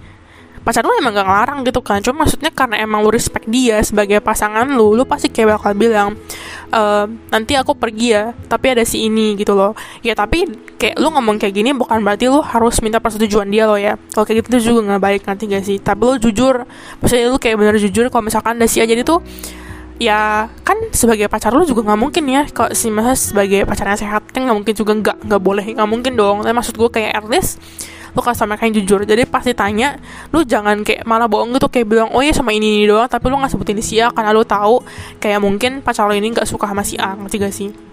pacar 0.64 0.84
lu 0.84 0.92
emang 0.96 1.16
gak 1.16 1.28
ngelarang 1.28 1.60
gitu 1.68 1.80
kan. 1.84 2.00
Cuma 2.00 2.24
maksudnya 2.24 2.48
karena 2.52 2.80
emang 2.80 3.04
lu 3.04 3.12
respect 3.12 3.44
dia 3.44 3.80
sebagai 3.84 4.24
pasangan 4.24 4.64
lu 4.64 4.96
lu 4.96 5.04
pasti 5.04 5.28
kayak 5.28 5.60
bakal 5.60 5.76
bilang 5.76 6.16
e, 6.70 6.82
nanti 7.34 7.52
aku 7.58 7.74
pergi 7.74 8.14
ya 8.14 8.24
tapi 8.46 8.72
ada 8.72 8.86
si 8.86 9.06
ini 9.10 9.34
gitu 9.34 9.52
loh. 9.58 9.74
Ya 10.00 10.14
tapi 10.14 10.46
kayak 10.78 10.96
lu 10.96 11.10
ngomong 11.10 11.36
kayak 11.36 11.54
gini 11.54 11.74
bukan 11.74 12.00
berarti 12.00 12.30
lu 12.30 12.40
harus 12.40 12.80
minta 12.80 13.02
persetujuan 13.02 13.50
dia 13.50 13.66
loh 13.66 13.76
ya. 13.76 13.98
Kalau 14.14 14.24
kayak 14.24 14.46
gitu 14.46 14.72
juga 14.72 14.94
nggak 14.94 15.02
baik 15.02 15.22
nanti 15.26 15.44
gak 15.50 15.64
sih? 15.66 15.76
Tapi 15.82 16.00
lu 16.00 16.14
jujur 16.16 16.64
maksudnya 17.02 17.26
lu 17.28 17.36
kayak 17.36 17.56
bener 17.58 17.76
jujur 17.76 18.06
kalau 18.08 18.24
misalkan 18.24 18.56
ada 18.56 18.66
si 18.70 18.78
aja 18.80 18.94
itu 18.94 19.18
ya 20.00 20.48
kan 20.64 20.80
sebagai 20.96 21.28
pacar 21.28 21.52
lu 21.52 21.68
juga 21.68 21.84
nggak 21.84 22.00
mungkin 22.00 22.24
ya 22.24 22.48
kalau 22.48 22.72
si 22.72 22.88
masa 22.88 23.12
sebagai 23.12 23.68
pacarnya 23.68 24.00
sehat 24.00 24.24
kan 24.32 24.48
nggak 24.48 24.56
mungkin 24.56 24.72
juga 24.72 24.92
nggak 24.96 25.16
nggak 25.28 25.42
boleh 25.44 25.66
nggak 25.76 25.88
mungkin 25.90 26.12
dong. 26.16 26.40
Tapi 26.40 26.54
maksud 26.56 26.74
gue 26.80 26.88
kayak 26.88 27.20
at 27.20 27.26
least 27.28 27.60
lu 28.14 28.20
kasih 28.20 28.46
sama 28.46 28.58
yang 28.60 28.74
jujur. 28.80 29.02
Jadi 29.04 29.26
pasti 29.26 29.52
tanya 29.52 29.96
lu 30.30 30.42
jangan 30.46 30.82
kayak 30.86 31.04
malah 31.04 31.26
bohong 31.26 31.54
gitu 31.56 31.68
kayak 31.68 31.86
bilang 31.86 32.08
oh 32.14 32.22
iya 32.22 32.32
sama 32.34 32.54
ini, 32.54 32.82
ini 32.82 32.86
doang 32.88 33.08
tapi 33.10 33.28
lu 33.28 33.36
nggak 33.38 33.52
sebutin 33.52 33.78
si 33.82 33.98
A 33.98 34.10
karena 34.10 34.30
lu 34.30 34.46
tahu 34.46 34.82
kayak 35.18 35.40
mungkin 35.42 35.82
pacar 35.84 36.06
lo 36.06 36.14
ini 36.14 36.32
nggak 36.32 36.46
suka 36.46 36.70
sama 36.70 36.82
si 36.86 36.96
A. 36.96 37.16
Ngerti 37.16 37.36
gak 37.38 37.54
sih 37.54 37.89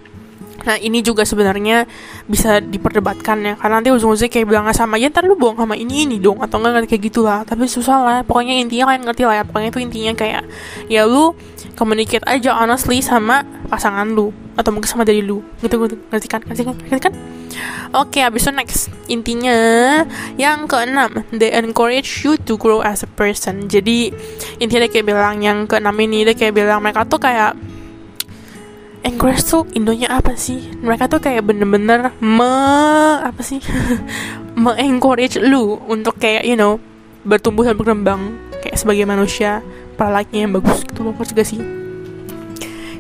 Nah 0.64 0.76
ini 0.82 1.06
juga 1.06 1.28
sebenarnya 1.28 1.86
bisa 2.26 2.58
diperdebatkan 2.64 3.38
ya 3.44 3.54
Karena 3.60 3.80
nanti 3.80 3.94
ujung-ujungnya 3.94 4.32
kayak 4.32 4.48
bilang 4.48 4.66
sama 4.74 4.98
Ya 4.98 5.12
ntar 5.12 5.28
lu 5.28 5.38
bohong 5.38 5.60
sama 5.60 5.76
ini 5.78 6.08
ini 6.10 6.18
dong 6.18 6.42
Atau 6.42 6.58
enggak 6.58 6.90
kayak 6.90 7.12
gitu 7.12 7.22
lah 7.22 7.46
Tapi 7.46 7.70
susah 7.70 7.98
lah 8.02 8.18
Pokoknya 8.26 8.58
intinya 8.58 8.92
kalian 8.92 9.04
ngerti 9.06 9.24
lah 9.28 9.36
ya 9.40 9.44
Pokoknya 9.46 9.70
itu 9.70 9.80
intinya 9.84 10.14
kayak 10.18 10.44
Ya 10.90 11.06
lu 11.06 11.38
communicate 11.78 12.26
aja 12.26 12.58
honestly 12.58 13.04
sama 13.04 13.46
pasangan 13.70 14.10
lu 14.10 14.34
Atau 14.58 14.74
mungkin 14.74 14.90
sama 14.90 15.06
dari 15.06 15.22
lu 15.22 15.46
Gitu 15.62 15.78
ngerti 16.10 16.28
kan 16.28 16.42
Ngerti 16.44 16.64
kan, 16.66 16.76
ngerti 16.90 17.04
kan? 17.12 17.16
Oke, 17.96 18.20
okay, 18.20 18.28
abis 18.28 18.44
itu 18.44 18.52
next. 18.52 18.82
Intinya 19.08 19.58
yang 20.36 20.68
keenam, 20.68 21.24
they 21.32 21.56
encourage 21.56 22.28
you 22.28 22.36
to 22.36 22.60
grow 22.60 22.84
as 22.84 23.08
a 23.08 23.10
person. 23.10 23.72
Jadi 23.72 24.12
intinya 24.60 24.84
dia 24.86 24.92
kayak 24.92 25.08
bilang 25.08 25.40
yang 25.40 25.64
keenam 25.72 25.96
ini 25.96 26.28
dia 26.28 26.36
kayak 26.36 26.52
bilang 26.52 26.84
mereka 26.84 27.08
tuh 27.08 27.24
kayak 27.24 27.56
encourage 29.06 29.44
tuh 29.46 29.68
Indonya 29.74 30.14
apa 30.14 30.34
sih? 30.34 30.74
Mereka 30.82 31.10
tuh 31.12 31.22
kayak 31.22 31.46
bener-bener 31.46 32.16
me 32.22 32.54
apa 33.22 33.42
sih? 33.44 33.62
me 34.62 34.74
encourage 34.82 35.38
lu 35.38 35.78
untuk 35.86 36.18
kayak 36.18 36.42
you 36.42 36.58
know 36.58 36.82
bertumbuh 37.22 37.62
dan 37.62 37.78
berkembang 37.78 38.22
kayak 38.64 38.74
sebagai 38.80 39.06
manusia 39.06 39.62
para 39.94 40.10
like-nya 40.10 40.50
yang 40.50 40.54
bagus 40.58 40.82
gitu 40.82 41.06
loh 41.06 41.14
juga 41.14 41.46
sih 41.46 41.62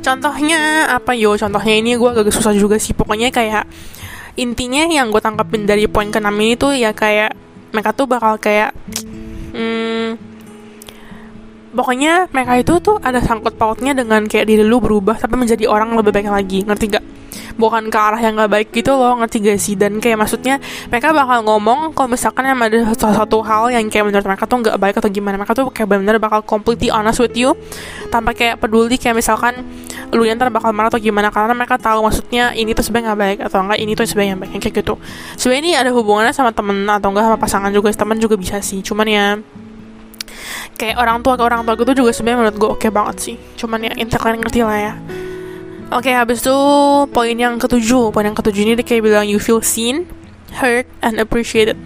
contohnya 0.06 0.88
apa 0.94 1.18
yo 1.18 1.34
contohnya 1.36 1.74
ini 1.82 1.98
gue 1.98 2.10
agak 2.10 2.30
susah 2.32 2.54
juga 2.54 2.78
sih 2.78 2.94
pokoknya 2.94 3.34
kayak 3.34 3.66
intinya 4.38 4.86
yang 4.86 5.10
gue 5.10 5.20
tangkapin 5.20 5.66
dari 5.66 5.90
poin 5.90 6.14
ke 6.14 6.22
ini 6.22 6.54
tuh 6.56 6.78
ya 6.78 6.94
kayak 6.94 7.34
mereka 7.74 7.92
tuh 7.92 8.06
bakal 8.06 8.38
kayak 8.38 8.72
hmm, 9.58 10.16
pokoknya 11.78 12.34
mereka 12.34 12.58
itu 12.58 12.74
tuh 12.82 12.98
ada 12.98 13.22
sangkut 13.22 13.54
pautnya 13.56 13.94
dengan 13.94 14.26
kayak 14.26 14.50
diri 14.50 14.66
lu 14.66 14.82
berubah 14.82 15.22
tapi 15.22 15.38
menjadi 15.38 15.70
orang 15.70 15.94
lebih 15.94 16.10
baik 16.10 16.28
lagi 16.28 16.66
ngerti 16.66 16.86
gak 16.98 17.06
bukan 17.58 17.90
ke 17.90 17.98
arah 17.98 18.22
yang 18.22 18.38
nggak 18.38 18.52
baik 18.54 18.70
gitu 18.70 18.94
loh 18.94 19.18
ngerti 19.18 19.38
gak 19.42 19.60
sih? 19.60 19.74
Dan 19.74 19.98
kayak 19.98 20.22
maksudnya 20.22 20.62
mereka 20.94 21.10
bakal 21.12 21.42
ngomong 21.42 21.92
kalau 21.98 22.14
misalkan 22.14 22.46
emang 22.46 22.70
ada 22.70 22.86
salah 22.94 23.26
satu 23.26 23.42
hal 23.42 23.74
yang 23.74 23.90
kayak 23.90 24.06
menurut 24.08 24.24
mereka 24.24 24.46
tuh 24.46 24.58
nggak 24.62 24.78
baik 24.78 24.96
atau 25.02 25.10
gimana 25.10 25.36
mereka 25.42 25.54
tuh 25.58 25.68
kayak 25.74 25.90
benar-benar 25.90 26.22
bakal 26.22 26.40
completely 26.46 26.94
honest 26.94 27.18
with 27.18 27.34
you 27.34 27.58
tanpa 28.14 28.38
kayak 28.38 28.62
peduli 28.62 28.96
kayak 28.96 29.18
misalkan 29.18 29.66
lu 30.14 30.24
yang 30.24 30.40
ntar 30.40 30.54
bakal 30.54 30.72
marah 30.72 30.88
atau 30.94 31.02
gimana 31.02 31.34
karena 31.34 31.52
mereka 31.52 31.76
tahu 31.76 32.06
maksudnya 32.06 32.56
ini 32.56 32.72
tuh 32.72 32.86
sebenarnya 32.86 33.06
nggak 33.12 33.20
baik 33.20 33.40
atau 33.50 33.58
enggak 33.66 33.80
ini 33.82 33.92
tuh 33.98 34.06
sebenarnya 34.08 34.32
yang 34.38 34.42
baik 34.42 34.52
kayak 34.62 34.76
gitu. 34.80 34.94
Sebenarnya 35.36 35.62
ini 35.66 35.72
ada 35.76 35.90
hubungannya 35.92 36.34
sama 36.34 36.54
temen 36.54 36.88
atau 36.88 37.10
enggak 37.12 37.26
sama 37.28 37.38
pasangan 37.42 37.72
juga 37.74 37.92
teman 37.92 38.22
juga 38.22 38.38
bisa 38.38 38.62
sih 38.62 38.86
cuman 38.86 39.08
ya 39.10 39.26
kayak 40.78 40.96
orang 41.02 41.26
tua 41.26 41.34
ke 41.36 41.44
orang 41.44 41.66
tua 41.66 41.74
gitu 41.74 42.06
juga 42.06 42.12
sebenarnya 42.14 42.38
menurut 42.46 42.56
gue 42.56 42.70
oke 42.70 42.80
okay 42.80 42.90
banget 42.94 43.16
sih 43.18 43.36
cuman 43.58 43.90
ya 43.90 43.92
intinya 43.98 44.22
kalian 44.22 44.40
ngerti 44.46 44.62
lah 44.62 44.80
ya 44.80 44.96
Oke, 45.88 46.12
okay, 46.12 46.20
habis 46.20 46.44
itu 46.44 46.52
poin 47.16 47.32
yang 47.32 47.56
ketujuh. 47.56 48.12
Poin 48.12 48.28
yang 48.28 48.36
ketujuh 48.36 48.60
ini 48.60 48.76
dia 48.76 48.84
kayak 48.84 49.08
bilang 49.08 49.24
you 49.24 49.40
feel 49.40 49.64
seen, 49.64 50.04
heard, 50.60 50.84
and 51.00 51.16
appreciated. 51.16 51.80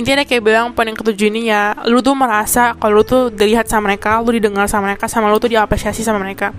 Intinya 0.00 0.24
dia 0.24 0.32
kayak 0.32 0.40
bilang 0.40 0.72
poin 0.72 0.88
yang 0.88 0.96
ketujuh 0.96 1.28
ini 1.28 1.52
ya, 1.52 1.76
lu 1.92 2.00
tuh 2.00 2.16
merasa 2.16 2.72
kalau 2.80 2.96
lu 2.96 3.04
tuh 3.04 3.28
dilihat 3.28 3.68
sama 3.68 3.92
mereka, 3.92 4.16
lu 4.24 4.32
didengar 4.32 4.64
sama 4.64 4.88
mereka, 4.88 5.12
sama 5.12 5.28
lu 5.28 5.36
tuh 5.36 5.52
diapresiasi 5.52 6.00
sama 6.00 6.24
mereka. 6.24 6.56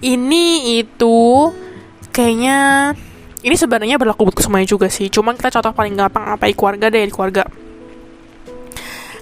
Ini 0.00 0.80
itu 0.80 1.52
kayaknya 2.08 2.96
ini 3.44 3.52
sebenarnya 3.52 4.00
berlaku 4.00 4.32
buat 4.32 4.40
semuanya 4.40 4.72
juga 4.72 4.88
sih. 4.88 5.12
Cuman 5.12 5.36
kita 5.36 5.60
contoh 5.60 5.76
paling 5.76 5.92
gampang 5.92 6.24
apa 6.24 6.48
keluarga 6.56 6.88
deh 6.88 7.04
keluarga 7.12 7.44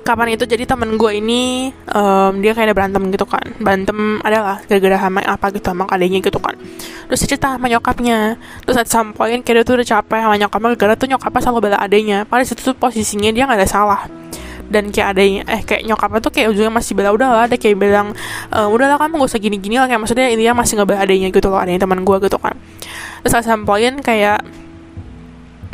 kapan 0.01 0.35
itu 0.35 0.45
jadi 0.49 0.65
temen 0.65 0.97
gue 0.97 1.13
ini 1.17 1.71
um, 1.93 2.41
dia 2.41 2.57
kayak 2.57 2.73
ada 2.73 2.75
berantem 2.77 3.03
gitu 3.13 3.27
kan. 3.29 3.45
Berantem 3.61 4.19
adalah 4.25 4.61
gara-gara 4.65 4.97
sama 4.97 5.21
apa 5.25 5.47
gitu 5.53 5.67
sama 5.71 5.85
adanya 5.89 6.19
gitu 6.21 6.39
kan. 6.41 6.55
Terus 7.11 7.21
cerita 7.27 7.57
sama 7.57 7.67
nyokapnya. 7.69 8.41
Terus 8.65 8.77
at 8.81 8.89
some 8.89 9.13
point 9.13 9.45
kayak 9.45 9.63
dia 9.63 9.65
tuh 9.65 9.75
udah 9.81 9.87
capek 9.87 10.21
sama 10.25 10.37
nyokapnya 10.41 10.69
gara-gara 10.75 10.95
tuh 10.97 11.09
nyokapnya 11.11 11.41
selalu 11.45 11.61
bela 11.69 11.79
adanya 11.79 12.19
pada 12.25 12.43
situ 12.45 12.61
tuh 12.61 12.77
posisinya 12.77 13.31
dia 13.31 13.45
nggak 13.47 13.61
ada 13.61 13.69
salah. 13.69 14.01
Dan 14.71 14.95
kayak 14.95 15.09
adanya 15.19 15.43
eh 15.51 15.61
kayak 15.67 15.83
nyokapnya 15.83 16.21
tuh 16.23 16.31
kayak 16.31 16.55
ujungnya 16.55 16.71
masih 16.71 16.93
bela 16.95 17.11
udah 17.11 17.29
lah 17.35 17.43
ada 17.51 17.59
kayak 17.59 17.75
bilang 17.75 18.15
e, 18.55 18.59
udahlah 18.71 19.03
kamu 19.03 19.19
gak 19.19 19.35
usah 19.35 19.43
gini-gini 19.43 19.83
lah 19.83 19.91
kayak 19.91 19.99
maksudnya 19.99 20.31
intinya 20.31 20.63
masih 20.63 20.79
nggak 20.79 20.89
bela 20.95 21.01
adanya 21.03 21.29
gitu 21.35 21.47
loh 21.51 21.59
adanya 21.59 21.83
teman 21.83 22.07
gue 22.07 22.17
gitu 22.23 22.39
kan. 22.39 22.55
Terus 23.27 23.35
at 23.35 23.45
some 23.51 23.67
kayak 23.67 24.47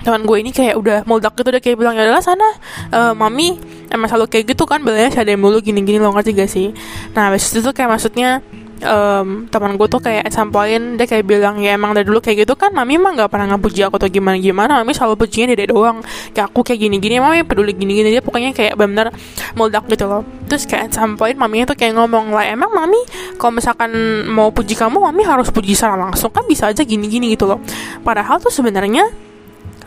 teman 0.07 0.23
gue 0.23 0.39
ini 0.39 0.55
kayak 0.55 0.79
udah 0.79 1.03
meledak 1.03 1.35
gitu 1.35 1.51
udah 1.51 1.63
kayak 1.63 1.77
bilang 1.83 1.99
ya 1.99 2.07
adalah 2.07 2.23
sana 2.23 2.47
uh, 2.95 3.11
mami 3.11 3.59
emang 3.91 4.07
selalu 4.07 4.31
kayak 4.31 4.55
gitu 4.55 4.63
kan 4.63 4.79
belanya 4.87 5.11
yang 5.11 5.43
mulu 5.43 5.59
gini-gini 5.59 5.99
lo 5.99 6.15
ngerti 6.15 6.31
gak 6.31 6.47
sih? 6.47 6.71
Nah 7.19 7.35
habis 7.35 7.51
itu 7.51 7.59
tuh 7.59 7.75
kayak 7.75 7.91
maksudnya 7.99 8.39
um, 8.87 9.49
teman 9.49 9.75
gue 9.75 9.89
tuh 9.89 9.99
kayak 10.03 10.29
at 10.29 10.37
dia 10.37 11.07
kayak 11.09 11.25
bilang 11.25 11.59
ya 11.59 11.75
emang 11.75 11.97
dari 11.97 12.05
dulu 12.05 12.21
kayak 12.21 12.45
gitu 12.45 12.55
kan 12.59 12.71
mami 12.71 13.01
emang 13.01 13.17
gak 13.17 13.31
pernah 13.33 13.57
ngapuji 13.57 13.89
aku 13.89 13.97
atau 13.97 14.11
gimana 14.11 14.37
gimana 14.37 14.73
mami 14.83 14.93
selalu 14.93 15.27
pujinya 15.27 15.57
dia 15.57 15.67
doang 15.71 16.03
kayak 16.31 16.53
aku 16.53 16.61
kayak 16.63 16.87
gini 16.87 16.97
gini 17.01 17.17
mami 17.23 17.43
peduli 17.47 17.73
gini 17.73 17.99
gini 17.99 18.09
dia 18.13 18.23
pokoknya 18.23 18.53
kayak 18.53 18.75
benar 18.77 19.11
meledak 19.57 19.89
gitu 19.89 20.05
loh. 20.07 20.23
Terus 20.47 20.69
kayak 20.69 20.93
at 20.93 20.99
point 21.17 21.35
maminya 21.35 21.73
tuh 21.73 21.77
kayak 21.79 21.97
ngomong 21.97 22.31
lah 22.31 22.47
emang 22.47 22.71
mami 22.71 23.01
kalau 23.41 23.59
misalkan 23.59 23.91
mau 24.29 24.53
puji 24.53 24.79
kamu 24.79 25.03
mami 25.03 25.27
harus 25.27 25.49
puji 25.51 25.75
secara 25.75 25.97
langsung 25.97 26.31
kan 26.31 26.45
bisa 26.47 26.71
aja 26.71 26.87
gini 26.87 27.11
gini 27.11 27.35
gitu 27.35 27.49
loh. 27.49 27.59
Padahal 28.07 28.39
tuh 28.39 28.53
sebenarnya 28.53 29.26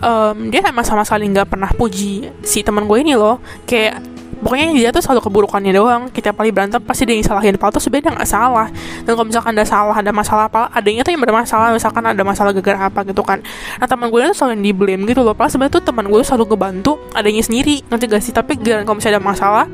um, 0.03 0.49
dia 0.51 0.63
emang 0.65 0.85
sama 0.88 1.03
sekali 1.03 1.27
nggak 1.29 1.47
pernah 1.55 1.69
puji 1.71 2.31
si 2.43 2.63
teman 2.63 2.88
gue 2.88 2.97
ini 2.99 3.15
loh. 3.15 3.39
Kayak 3.63 4.03
pokoknya 4.39 4.71
dia 4.71 4.89
tuh 4.95 5.03
selalu 5.03 5.21
keburukannya 5.27 5.71
doang. 5.75 6.01
Kita 6.12 6.31
paling 6.31 6.51
berantem 6.55 6.79
pasti 6.83 7.03
dia 7.03 7.15
yang 7.15 7.27
salahin 7.27 7.55
tuh 7.59 7.81
sebenarnya 7.83 8.15
nggak 8.15 8.29
salah. 8.29 8.67
Dan 9.03 9.12
kalau 9.15 9.27
misalkan 9.27 9.51
ada 9.55 9.65
salah 9.67 9.95
ada 9.95 10.12
masalah 10.15 10.47
apa 10.47 10.71
adanya 10.71 11.03
tuh 11.03 11.12
yang 11.15 11.23
bermasalah. 11.23 11.75
Misalkan 11.75 12.03
ada 12.07 12.23
masalah 12.23 12.51
gara 12.55 12.88
apa 12.88 13.03
gitu 13.07 13.21
kan. 13.23 13.43
Nah 13.79 13.88
teman 13.88 14.07
gue 14.12 14.19
itu 14.23 14.35
selalu 14.35 14.63
di 14.63 14.71
blame 14.71 15.03
gitu 15.07 15.21
loh. 15.21 15.35
Padahal 15.35 15.51
sebenarnya 15.51 15.73
tuh 15.79 15.83
teman 15.83 16.05
gue 16.07 16.21
selalu 16.23 16.43
ngebantu 16.55 16.91
adanya 17.13 17.43
sendiri. 17.43 17.83
Nanti 17.91 18.03
gak 18.07 18.23
sih? 18.23 18.33
Tapi 18.33 18.59
kalau 18.59 18.95
misalnya 18.95 19.19
ada 19.19 19.23
masalah 19.23 19.65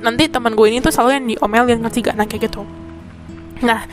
nanti 0.00 0.32
teman 0.32 0.56
gue 0.56 0.66
ini 0.66 0.80
tuh 0.80 0.92
selalu 0.92 1.10
yang 1.16 1.24
diomelin. 1.36 1.78
Ngerti 1.84 1.98
gak 2.08 2.16
nah 2.16 2.24
kayak 2.24 2.48
gitu. 2.48 2.64
Nah 3.60 3.84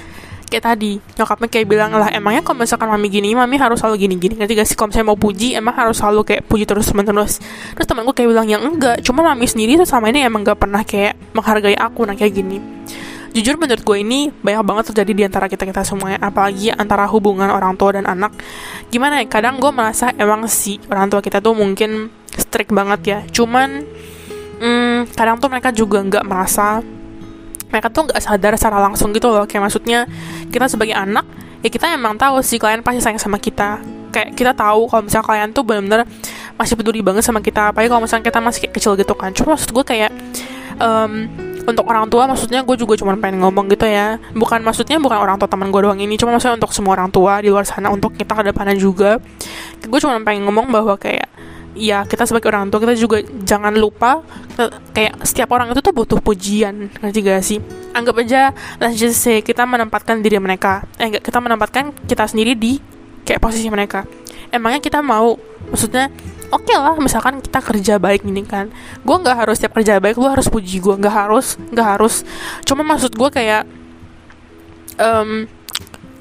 kayak 0.47 0.65
tadi. 0.65 0.97
Nyokapnya 1.19 1.47
kayak 1.51 1.67
bilang 1.67 1.91
lah 1.93 2.09
emangnya 2.09 2.41
kalau 2.41 2.63
misalkan 2.63 2.87
mami 2.87 3.07
gini 3.11 3.35
mami 3.35 3.59
harus 3.59 3.83
selalu 3.83 4.07
gini 4.07 4.15
gini 4.17 4.33
nanti 4.39 4.55
gak 4.55 4.67
sih? 4.67 4.75
Kalau 4.79 4.89
misalnya 4.89 5.07
mau 5.11 5.19
puji 5.19 5.53
emang 5.53 5.75
harus 5.75 5.99
selalu 5.99 6.23
kayak 6.23 6.41
puji 6.47 6.63
terus 6.63 6.89
menerus 6.95 7.43
terus 7.75 7.87
temanku 7.87 8.15
kayak 8.15 8.31
bilang 8.31 8.47
yang 8.47 8.63
enggak 8.63 9.03
cuma 9.03 9.21
mami 9.21 9.45
sendiri 9.45 9.75
tuh 9.77 9.87
sama 9.87 10.09
ini 10.09 10.23
emang 10.23 10.47
gak 10.47 10.57
pernah 10.57 10.81
kayak 10.81 11.19
menghargai 11.35 11.77
aku 11.77 12.07
nah 12.07 12.15
kayak 12.15 12.33
gini. 12.33 12.57
Jujur 13.37 13.53
menurut 13.59 13.85
gue 13.85 13.97
ini 14.01 14.33
banyak 14.33 14.63
banget 14.65 14.83
terjadi 14.89 15.11
di 15.13 15.23
antara 15.29 15.45
kita 15.45 15.67
kita 15.67 15.85
semuanya 15.85 16.17
apalagi 16.25 16.73
antara 16.73 17.05
hubungan 17.05 17.53
orang 17.53 17.77
tua 17.77 17.93
dan 17.93 18.09
anak. 18.09 18.33
Gimana 18.89 19.21
ya 19.21 19.29
kadang 19.29 19.61
gue 19.61 19.69
merasa 19.69 20.09
emang 20.17 20.49
si 20.49 20.81
orang 20.89 21.11
tua 21.11 21.21
kita 21.21 21.37
tuh 21.37 21.53
mungkin 21.53 22.09
strict 22.33 22.73
banget 22.73 23.01
ya. 23.05 23.19
Cuman 23.29 23.85
hmm, 24.57 25.13
kadang 25.13 25.37
tuh 25.37 25.53
mereka 25.53 25.69
juga 25.69 26.01
nggak 26.01 26.25
merasa 26.25 26.81
mereka 27.67 27.87
tuh 27.91 28.07
nggak 28.07 28.19
sadar 28.23 28.53
secara 28.55 28.77
langsung 28.79 29.11
gitu 29.11 29.31
loh. 29.31 29.43
Kayak 29.43 29.71
maksudnya 29.71 29.99
kita 30.51 30.71
sebagai 30.71 30.95
anak 30.95 31.27
ya 31.65 31.69
kita 31.73 31.89
emang 31.93 32.15
tahu 32.15 32.39
sih 32.45 32.61
kalian 32.61 32.85
pasti 32.85 32.99
sayang 33.03 33.21
sama 33.21 33.37
kita. 33.41 33.81
Kayak 34.13 34.39
kita 34.39 34.51
tahu 34.55 34.87
kalau 34.87 35.03
misalnya 35.03 35.27
kalian 35.27 35.49
tuh 35.51 35.63
benar-benar 35.67 36.01
masih 36.55 36.73
peduli 36.79 37.03
banget 37.03 37.23
sama 37.27 37.43
kita. 37.43 37.75
Apalagi 37.75 37.89
kalau 37.91 38.01
misalnya 38.03 38.25
kita 38.25 38.39
masih 38.39 38.61
kecil 38.71 38.91
gitu 38.95 39.13
kan. 39.13 39.35
Cuma 39.35 39.55
maksud 39.57 39.69
gue 39.75 39.85
kayak 39.85 40.11
um, 40.79 41.27
untuk 41.67 41.83
orang 41.91 42.07
tua 42.07 42.23
maksudnya 42.23 42.63
gue 42.63 42.75
juga 42.79 42.95
cuma 42.95 43.13
pengen 43.19 43.43
ngomong 43.43 43.67
gitu 43.67 43.83
ya. 43.83 44.15
Bukan 44.31 44.63
maksudnya 44.63 44.97
bukan 44.97 45.19
orang 45.19 45.35
tua 45.35 45.51
teman 45.51 45.67
gue 45.69 45.81
doang 45.83 45.99
ini. 45.99 46.15
Cuma 46.15 46.33
maksudnya 46.33 46.55
untuk 46.55 46.71
semua 46.71 46.95
orang 46.95 47.11
tua 47.11 47.43
di 47.43 47.51
luar 47.51 47.67
sana 47.67 47.91
untuk 47.91 48.15
kita 48.15 48.31
ke 48.31 48.43
depannya 48.47 48.79
juga. 48.79 49.19
Gue 49.83 49.99
cuma 49.99 50.17
pengen 50.23 50.47
ngomong 50.47 50.71
bahwa 50.71 50.95
kayak 50.95 51.27
ya 51.77 52.03
kita 52.09 52.25
sebagai 52.25 52.49
orang 52.49 52.73
tua 52.73 52.81
kita 52.81 52.97
juga 52.97 53.21
jangan 53.45 53.71
lupa 53.77 54.25
kayak 54.91 55.21
setiap 55.21 55.53
orang 55.53 55.69
itu 55.71 55.79
tuh 55.79 55.93
butuh 55.93 56.19
pujian 56.19 56.89
ngerti 56.99 57.19
gak 57.21 57.45
sih? 57.45 57.59
Anggap 57.93 58.17
aja 58.25 58.51
let's 58.81 58.97
just 58.97 59.21
say 59.21 59.45
kita 59.45 59.63
menempatkan 59.63 60.19
diri 60.19 60.41
mereka. 60.41 60.83
Eh 60.97 61.07
enggak 61.07 61.23
kita 61.23 61.37
menempatkan 61.37 61.93
kita 62.09 62.25
sendiri 62.25 62.57
di 62.57 62.81
kayak 63.23 63.39
posisi 63.39 63.69
mereka. 63.69 64.03
Emangnya 64.49 64.81
kita 64.81 65.05
mau? 65.05 65.37
Maksudnya 65.69 66.09
oke 66.47 66.63
okay 66.63 66.77
lah 66.79 66.95
misalkan 66.97 67.39
kita 67.39 67.59
kerja 67.61 67.93
baik 68.01 68.25
ini 68.25 68.41
kan. 68.43 68.73
Gue 69.05 69.15
nggak 69.21 69.47
harus 69.47 69.61
setiap 69.61 69.77
kerja 69.77 70.01
baik 70.01 70.17
lu 70.17 70.27
harus 70.27 70.49
puji 70.49 70.81
gue 70.81 70.95
nggak 70.97 71.15
harus 71.15 71.55
nggak 71.71 71.87
harus. 71.97 72.25
Cuma 72.65 72.81
maksud 72.81 73.13
gue 73.13 73.29
kayak 73.29 73.63
um, 74.97 75.45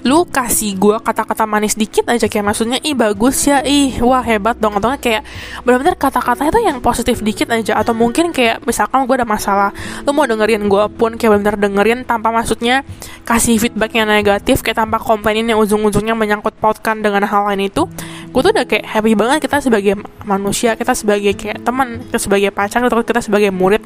lu 0.07 0.23
kasih 0.23 0.79
gue 0.79 1.03
kata-kata 1.03 1.51
manis 1.51 1.75
dikit 1.75 2.07
aja 2.07 2.31
kayak 2.31 2.55
maksudnya 2.55 2.79
ih 2.87 2.95
bagus 2.95 3.43
ya 3.43 3.59
ih 3.67 3.99
wah 3.99 4.23
hebat 4.23 4.55
dong 4.55 4.79
atau 4.79 4.95
kayak 4.95 5.27
benar-benar 5.67 5.99
kata-kata 5.99 6.47
itu 6.47 6.63
yang 6.63 6.79
positif 6.79 7.19
dikit 7.27 7.51
aja 7.51 7.75
atau 7.75 7.91
mungkin 7.91 8.31
kayak 8.31 8.63
misalkan 8.63 9.03
gue 9.03 9.19
ada 9.19 9.27
masalah 9.27 9.75
lu 10.07 10.15
mau 10.15 10.23
dengerin 10.23 10.63
gue 10.71 10.85
pun 10.95 11.19
kayak 11.19 11.43
benar-benar 11.43 11.59
dengerin 11.59 12.01
tanpa 12.07 12.31
maksudnya 12.31 12.87
kasih 13.27 13.59
feedback 13.59 13.99
yang 13.99 14.07
negatif 14.07 14.63
kayak 14.63 14.79
tanpa 14.79 15.03
komplainin 15.03 15.51
yang 15.51 15.59
ujung-ujungnya 15.59 16.15
menyangkut 16.15 16.55
pautkan 16.63 17.03
dengan 17.03 17.27
hal 17.27 17.51
lain 17.51 17.67
itu 17.67 17.91
gue 18.31 18.41
tuh 18.47 18.53
udah 18.55 18.67
kayak 18.69 18.87
happy 18.87 19.19
banget 19.19 19.49
kita 19.51 19.59
sebagai 19.59 19.99
manusia 20.23 20.79
kita 20.79 20.95
sebagai 20.95 21.35
kayak 21.35 21.67
teman 21.67 22.07
kita 22.07 22.19
sebagai 22.23 22.51
pacar 22.55 22.79
atau 22.87 23.03
kita 23.03 23.19
sebagai 23.19 23.51
murid 23.51 23.83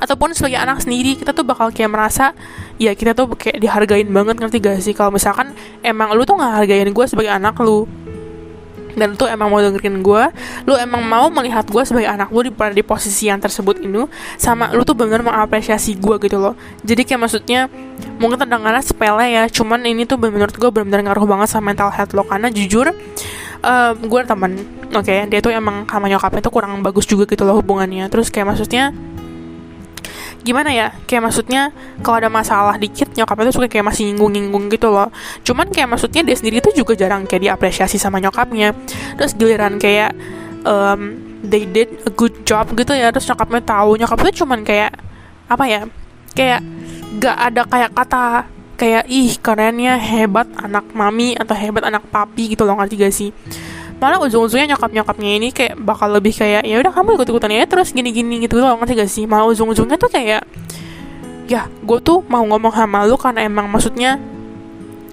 ataupun 0.00 0.32
sebagai 0.32 0.58
anak 0.58 0.80
sendiri 0.80 1.14
kita 1.20 1.36
tuh 1.36 1.44
bakal 1.44 1.68
kayak 1.70 1.92
merasa 1.92 2.32
ya 2.80 2.96
kita 2.96 3.12
tuh 3.12 3.30
kayak 3.36 3.60
dihargain 3.60 4.08
banget 4.08 4.40
ngerti 4.40 4.56
gak 4.58 4.80
sih? 4.80 4.96
Kalau 4.96 5.12
misalkan 5.12 5.52
emang 5.84 6.16
lu 6.16 6.24
tuh 6.24 6.40
nggak 6.40 6.64
hargain 6.64 6.88
gue 6.90 7.04
sebagai 7.06 7.30
anak 7.30 7.54
lu 7.60 7.84
dan 8.94 9.14
tuh 9.14 9.30
emang 9.30 9.50
mau 9.50 9.60
dengerin 9.62 10.02
gue 10.02 10.24
lu 10.66 10.74
emang 10.74 11.02
mau 11.02 11.26
melihat 11.30 11.66
gue 11.66 11.82
sebagai 11.86 12.10
anak 12.10 12.30
lu 12.34 12.46
di, 12.46 12.52
di 12.52 12.82
posisi 12.82 13.30
yang 13.30 13.38
tersebut 13.38 13.82
ini 13.82 14.06
sama 14.34 14.74
lu 14.74 14.82
tuh 14.82 14.98
bener 14.98 15.22
mengapresiasi 15.22 15.98
gue 15.98 16.16
gitu 16.26 16.38
loh. 16.40 16.54
Jadi 16.82 17.06
kayak 17.06 17.20
maksudnya 17.26 17.70
mungkin 18.18 18.40
terdengarnya 18.40 18.82
sepele 18.82 19.26
ya 19.30 19.44
cuman 19.48 19.84
ini 19.86 20.04
tuh 20.04 20.18
menurut 20.18 20.54
gue 20.54 20.70
benar-benar 20.70 21.12
ngaruh 21.12 21.26
banget 21.26 21.48
sama 21.54 21.72
mental 21.72 21.90
health 21.92 22.12
lo. 22.16 22.26
Karena 22.26 22.48
jujur 22.50 22.90
uh, 23.62 23.92
gue 23.94 24.20
teman 24.26 24.58
oke 24.90 25.06
okay, 25.06 25.26
dia 25.30 25.40
tuh 25.40 25.54
emang 25.54 25.86
sama 25.86 26.10
nyokapnya 26.10 26.40
tuh 26.42 26.52
kurang 26.52 26.80
bagus 26.82 27.06
juga 27.06 27.24
gitu 27.30 27.46
loh 27.46 27.62
hubungannya. 27.62 28.10
Terus 28.10 28.28
kayak 28.28 28.54
maksudnya 28.54 28.90
gimana 30.40 30.72
ya 30.72 30.92
kayak 31.04 31.30
maksudnya 31.30 31.70
kalau 32.00 32.16
ada 32.24 32.30
masalah 32.32 32.80
dikit 32.80 33.12
nyokapnya 33.12 33.52
tuh 33.52 33.56
suka 33.60 33.68
kayak 33.68 33.86
masih 33.92 34.10
nyinggung-nyinggung 34.12 34.72
gitu 34.72 34.88
loh. 34.88 35.12
Cuman 35.44 35.68
kayak 35.68 35.88
maksudnya 35.92 36.24
dia 36.24 36.36
sendiri 36.36 36.64
tuh 36.64 36.72
juga 36.72 36.96
jarang 36.96 37.28
kayak 37.28 37.44
diapresiasi 37.44 38.00
sama 38.00 38.18
nyokapnya. 38.18 38.72
Terus 39.20 39.32
giliran 39.36 39.76
kayak 39.76 40.16
um, 40.64 41.16
they 41.44 41.68
did 41.68 41.92
a 42.08 42.12
good 42.12 42.32
job 42.48 42.68
gitu 42.72 42.92
ya 42.96 43.12
terus 43.12 43.28
nyokapnya 43.28 43.60
tahu. 43.64 44.00
Nyokapnya 44.00 44.32
cuman 44.32 44.60
kayak 44.64 44.92
apa 45.50 45.64
ya 45.66 45.80
kayak 46.32 46.60
gak 47.18 47.36
ada 47.36 47.62
kayak 47.66 47.90
kata 47.90 48.24
kayak 48.80 49.04
ih 49.12 49.36
kerennya 49.36 50.00
hebat 50.00 50.48
anak 50.56 50.88
mami 50.96 51.36
atau 51.36 51.52
hebat 51.52 51.84
anak 51.84 52.06
papi 52.08 52.56
gitu 52.56 52.64
loh 52.64 52.80
ngerti 52.80 52.94
gak 52.96 53.12
sih 53.12 53.28
malah 54.00 54.16
ujung-ujungnya 54.24 54.74
nyokap 54.74 54.90
nyokapnya 54.90 55.30
ini 55.36 55.48
kayak 55.52 55.76
bakal 55.76 56.08
lebih 56.08 56.32
kayak 56.32 56.64
ya 56.64 56.80
udah 56.80 56.90
kamu 56.90 57.20
ikut 57.20 57.28
ikutan 57.28 57.52
ya 57.52 57.68
terus 57.68 57.92
gini-gini 57.92 58.40
gitu 58.42 58.56
loh. 58.56 58.74
Ngerti 58.80 58.92
gak 58.96 59.10
sih? 59.12 59.24
Malah 59.28 59.46
ujung-ujungnya 59.52 60.00
tuh 60.00 60.08
kayak 60.08 60.42
ya 61.50 61.68
gue 61.68 61.98
tuh 62.00 62.24
mau 62.30 62.40
ngomong 62.46 62.72
sama 62.72 63.04
lu 63.04 63.18
karena 63.20 63.44
emang 63.44 63.68
maksudnya 63.68 64.16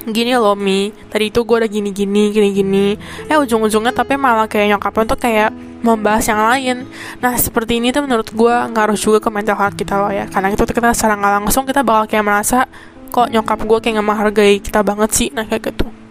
gini 0.07 0.31
loh 0.39 0.55
Mi. 0.55 0.95
Tadi 1.11 1.27
itu 1.27 1.43
gue 1.43 1.55
udah 1.59 1.67
gini 1.67 1.91
gini 1.91 2.31
gini 2.31 2.49
gini 2.55 2.85
eh 3.27 3.35
ujung-ujungnya 3.35 3.91
tapi 3.91 4.15
malah 4.15 4.47
kayak 4.47 4.79
nyokapnya 4.79 5.03
tuh 5.11 5.19
kayak 5.19 5.51
membahas 5.83 6.23
yang 6.31 6.41
lain. 6.47 6.77
Nah 7.19 7.35
seperti 7.35 7.83
ini 7.83 7.91
tuh 7.91 8.07
menurut 8.07 8.31
gue 8.31 8.55
ngaruh 8.71 8.95
juga 8.95 9.19
ke 9.19 9.29
mental 9.29 9.59
health 9.59 9.75
kita 9.75 9.99
loh 9.99 10.15
ya. 10.15 10.31
Karena 10.31 10.55
itu 10.55 10.63
kita 10.63 10.95
secara 10.95 11.19
nggak 11.19 11.33
langsung 11.43 11.67
kita 11.67 11.83
bakal 11.83 12.07
kayak 12.07 12.23
merasa 12.23 12.63
kok 13.11 13.27
nyokap 13.35 13.59
gue 13.67 13.77
kayak 13.83 13.93
nggak 13.99 14.07
menghargai 14.07 14.55
kita 14.63 14.79
banget 14.79 15.09
sih? 15.11 15.27
Nah 15.35 15.43
kayak 15.43 15.75
gitu 15.75 16.06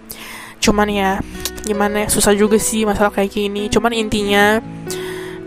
cuman 0.60 0.88
ya 0.90 1.10
gimana 1.66 2.06
ya 2.06 2.08
susah 2.08 2.32
juga 2.32 2.56
sih 2.56 2.86
masalah 2.86 3.10
kayak 3.10 3.34
gini. 3.34 3.66
Cuman 3.66 3.90
intinya 3.90 4.62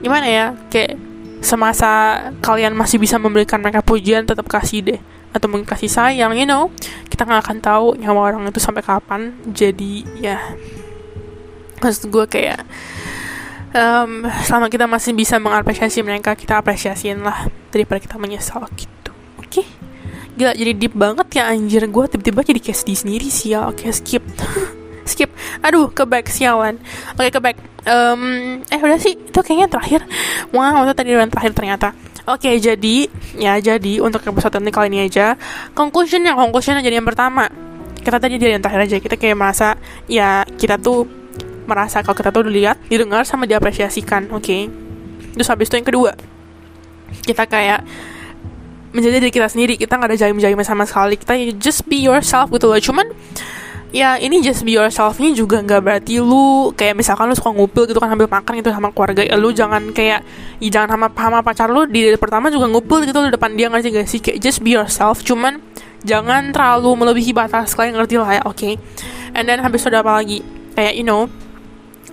gimana 0.03 0.27
ya 0.27 0.45
kayak 0.67 0.99
semasa 1.39 2.19
kalian 2.43 2.75
masih 2.75 2.99
bisa 2.99 3.15
memberikan 3.15 3.63
mereka 3.63 3.79
pujian 3.79 4.27
tetap 4.27 4.45
kasih 4.51 4.83
deh. 4.83 4.99
Atau 5.31 5.47
mungkin 5.47 5.65
kasih 5.65 5.87
sayang 5.87 6.35
you 6.35 6.43
know. 6.43 6.67
Kita 7.07 7.23
nggak 7.23 7.41
akan 7.47 7.57
tahu 7.63 7.85
nyawa 7.97 8.35
orang 8.35 8.51
itu 8.51 8.59
sampai 8.59 8.83
kapan. 8.83 9.33
Jadi 9.47 10.03
ya 10.19 10.37
maksud 11.79 12.11
gue 12.11 12.25
kayak 12.27 12.67
um, 13.71 14.27
selama 14.43 14.67
kita 14.67 14.83
masih 14.83 15.15
bisa 15.15 15.39
mengapresiasi 15.39 16.03
mereka 16.03 16.35
kita 16.35 16.59
apresiasiin 16.59 17.23
lah 17.23 17.47
daripada 17.71 18.03
kita 18.03 18.19
menyesal 18.19 18.67
gitu. 18.75 19.11
Oke? 19.39 19.63
Okay? 19.63 19.67
gila 20.39 20.55
jadi 20.55 20.71
deep 20.71 20.95
banget 20.95 21.27
ya 21.35 21.51
anjir. 21.51 21.83
Gue 21.91 22.07
tiba-tiba 22.07 22.43
jadi 22.43 22.59
kayak 22.59 22.77
sedih 22.79 22.99
sendiri 22.99 23.27
sih 23.27 23.55
ya. 23.55 23.67
Oke 23.67 23.87
okay, 23.87 23.95
skip 23.95 24.23
skip. 25.09 25.33
Aduh 25.65 25.89
ke 25.89 26.05
back 26.05 26.29
sialan. 26.29 26.77
Oke 27.17 27.27
okay, 27.27 27.29
ke 27.33 27.39
back. 27.41 27.57
Um, 27.89 28.61
eh 28.69 28.77
udah 28.77 28.99
sih 29.01 29.17
itu 29.17 29.39
kayaknya 29.41 29.67
terakhir. 29.67 30.05
Wow 30.53 30.85
itu 30.85 30.93
tadi 30.93 31.09
yang 31.17 31.31
terakhir 31.33 31.57
ternyata. 31.57 31.97
Oke, 32.29 32.45
okay, 32.45 32.55
jadi 32.61 33.09
ya 33.41 33.57
jadi 33.57 34.05
untuk 34.05 34.21
episode 34.21 34.61
ini 34.61 34.69
kali 34.69 34.93
ini 34.93 35.09
aja 35.09 35.33
conclusionnya 35.73 36.37
conclusionnya 36.37 36.85
jadi 36.85 37.01
yang 37.01 37.07
pertama. 37.09 37.49
Kita 37.99 38.21
tadi 38.21 38.37
jadi 38.37 38.53
yang 38.55 38.63
terakhir 38.63 38.85
aja. 38.85 38.97
Kita 39.01 39.17
kayak 39.17 39.33
merasa 39.33 39.73
ya 40.05 40.45
kita 40.45 40.77
tuh 40.77 41.09
merasa 41.65 42.05
kalau 42.05 42.13
kita 42.13 42.29
tuh 42.29 42.45
dilihat 42.45 42.77
didengar 42.85 43.25
sama 43.25 43.49
diapresiasikan 43.49 44.29
oke? 44.29 44.45
Okay? 44.45 44.69
terus 45.33 45.49
habis 45.49 45.71
itu 45.71 45.79
yang 45.79 45.87
kedua. 45.87 46.11
Kita 47.23 47.47
kayak 47.49 47.81
menjadi 48.93 49.21
diri 49.21 49.31
kita 49.33 49.47
sendiri. 49.49 49.73
Kita 49.77 49.97
nggak 49.97 50.09
ada 50.13 50.17
jaim-jaim 50.17 50.59
sama 50.65 50.85
sekali. 50.85 51.15
Kita 51.17 51.33
just 51.57 51.85
be 51.85 52.01
yourself 52.01 52.49
gitu 52.53 52.69
loh. 52.69 52.77
Cuman 52.81 53.07
ya 53.89 54.21
ini 54.21 54.45
just 54.45 54.61
be 54.61 54.77
yourself 54.77 55.17
ini 55.17 55.33
juga 55.33 55.65
nggak 55.65 55.81
berarti 55.81 56.21
lu 56.21 56.69
kayak 56.77 56.93
misalkan 56.93 57.25
lu 57.25 57.33
suka 57.33 57.49
ngumpul 57.49 57.89
gitu 57.89 57.97
kan 57.97 58.13
sambil 58.13 58.29
makan 58.29 58.53
gitu 58.61 58.69
sama 58.69 58.93
keluarga 58.93 59.25
ya 59.25 59.33
lu 59.33 59.49
jangan 59.49 59.89
kayak 59.89 60.21
ya 60.61 60.69
jangan 60.69 60.93
sama 60.93 61.07
sama 61.09 61.39
pacar 61.41 61.67
lu 61.73 61.89
di 61.89 62.13
pertama 62.21 62.53
juga 62.53 62.69
ngumpul 62.69 63.01
gitu 63.01 63.17
di 63.25 63.33
depan 63.33 63.57
dia 63.57 63.65
ngerti 63.73 63.89
gak 63.89 64.07
sih 64.07 64.19
kayak 64.21 64.37
just 64.37 64.61
be 64.61 64.77
yourself 64.77 65.25
cuman 65.25 65.57
jangan 66.05 66.53
terlalu 66.53 66.93
melebihi 67.01 67.33
batas 67.33 67.73
kalian 67.73 67.97
ngerti 67.97 68.15
lah 68.21 68.29
ya 68.37 68.41
oke 68.45 68.55
okay? 68.55 68.73
and 69.33 69.49
then 69.49 69.57
habis 69.57 69.81
itu 69.81 69.97
apa 69.97 70.11
lagi 70.21 70.45
kayak 70.77 70.93
you 70.93 71.03
know 71.03 71.25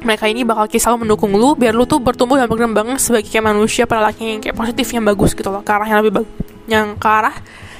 mereka 0.01 0.29
ini 0.29 0.49
bakal 0.49 0.65
kisah 0.69 0.97
mendukung 0.97 1.33
lu 1.37 1.53
biar 1.57 1.77
lu 1.77 1.85
tuh 1.85 2.01
bertumbuh 2.01 2.41
dan 2.41 2.49
berkembang 2.49 2.97
sebagai 2.97 3.29
kayak 3.29 3.53
manusia 3.53 3.85
pada 3.85 4.09
laki 4.09 4.25
yang 4.37 4.41
kayak 4.41 4.57
positif 4.57 4.87
yang 4.97 5.05
bagus 5.05 5.37
gitu 5.37 5.49
loh 5.53 5.61
ke 5.61 5.71
arah 5.73 5.89
yang 5.89 6.01
lebih 6.01 6.25
bagus 6.25 6.33
yang 6.67 6.97
ke 6.97 7.09
arah 7.09 7.37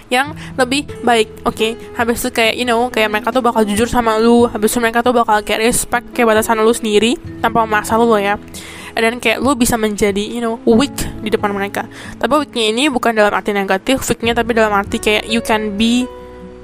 yang 0.09 0.35
lebih 0.55 0.87
baik 1.03 1.43
oke 1.43 1.57
okay? 1.57 1.75
habis 1.99 2.23
itu 2.23 2.31
kayak 2.31 2.55
you 2.55 2.67
know 2.67 2.87
kayak 2.89 3.11
mereka 3.11 3.35
tuh 3.35 3.43
bakal 3.43 3.67
jujur 3.67 3.91
sama 3.91 4.19
lu 4.23 4.47
habis 4.47 4.71
itu 4.71 4.79
mereka 4.79 5.03
tuh 5.03 5.11
bakal 5.11 5.43
kayak 5.43 5.67
respect 5.67 6.07
kayak 6.15 6.31
batasan 6.31 6.63
lu 6.63 6.71
sendiri 6.71 7.19
tanpa 7.43 7.67
memaksa 7.67 7.99
lu 7.99 8.07
ya 8.15 8.39
dan 8.97 9.21
kayak 9.21 9.43
lu 9.45 9.53
bisa 9.59 9.77
menjadi 9.77 10.23
you 10.23 10.41
know 10.41 10.57
weak 10.65 10.95
di 11.21 11.29
depan 11.29 11.53
mereka 11.53 11.85
tapi 12.17 12.47
weaknya 12.47 12.71
ini 12.71 12.83
bukan 12.89 13.13
dalam 13.13 13.35
arti 13.35 13.51
negatif 13.53 14.01
weaknya 14.09 14.33
tapi 14.33 14.57
dalam 14.57 14.73
arti 14.73 14.97
kayak 15.03 15.27
you 15.29 15.43
can 15.43 15.75
be 15.75 16.09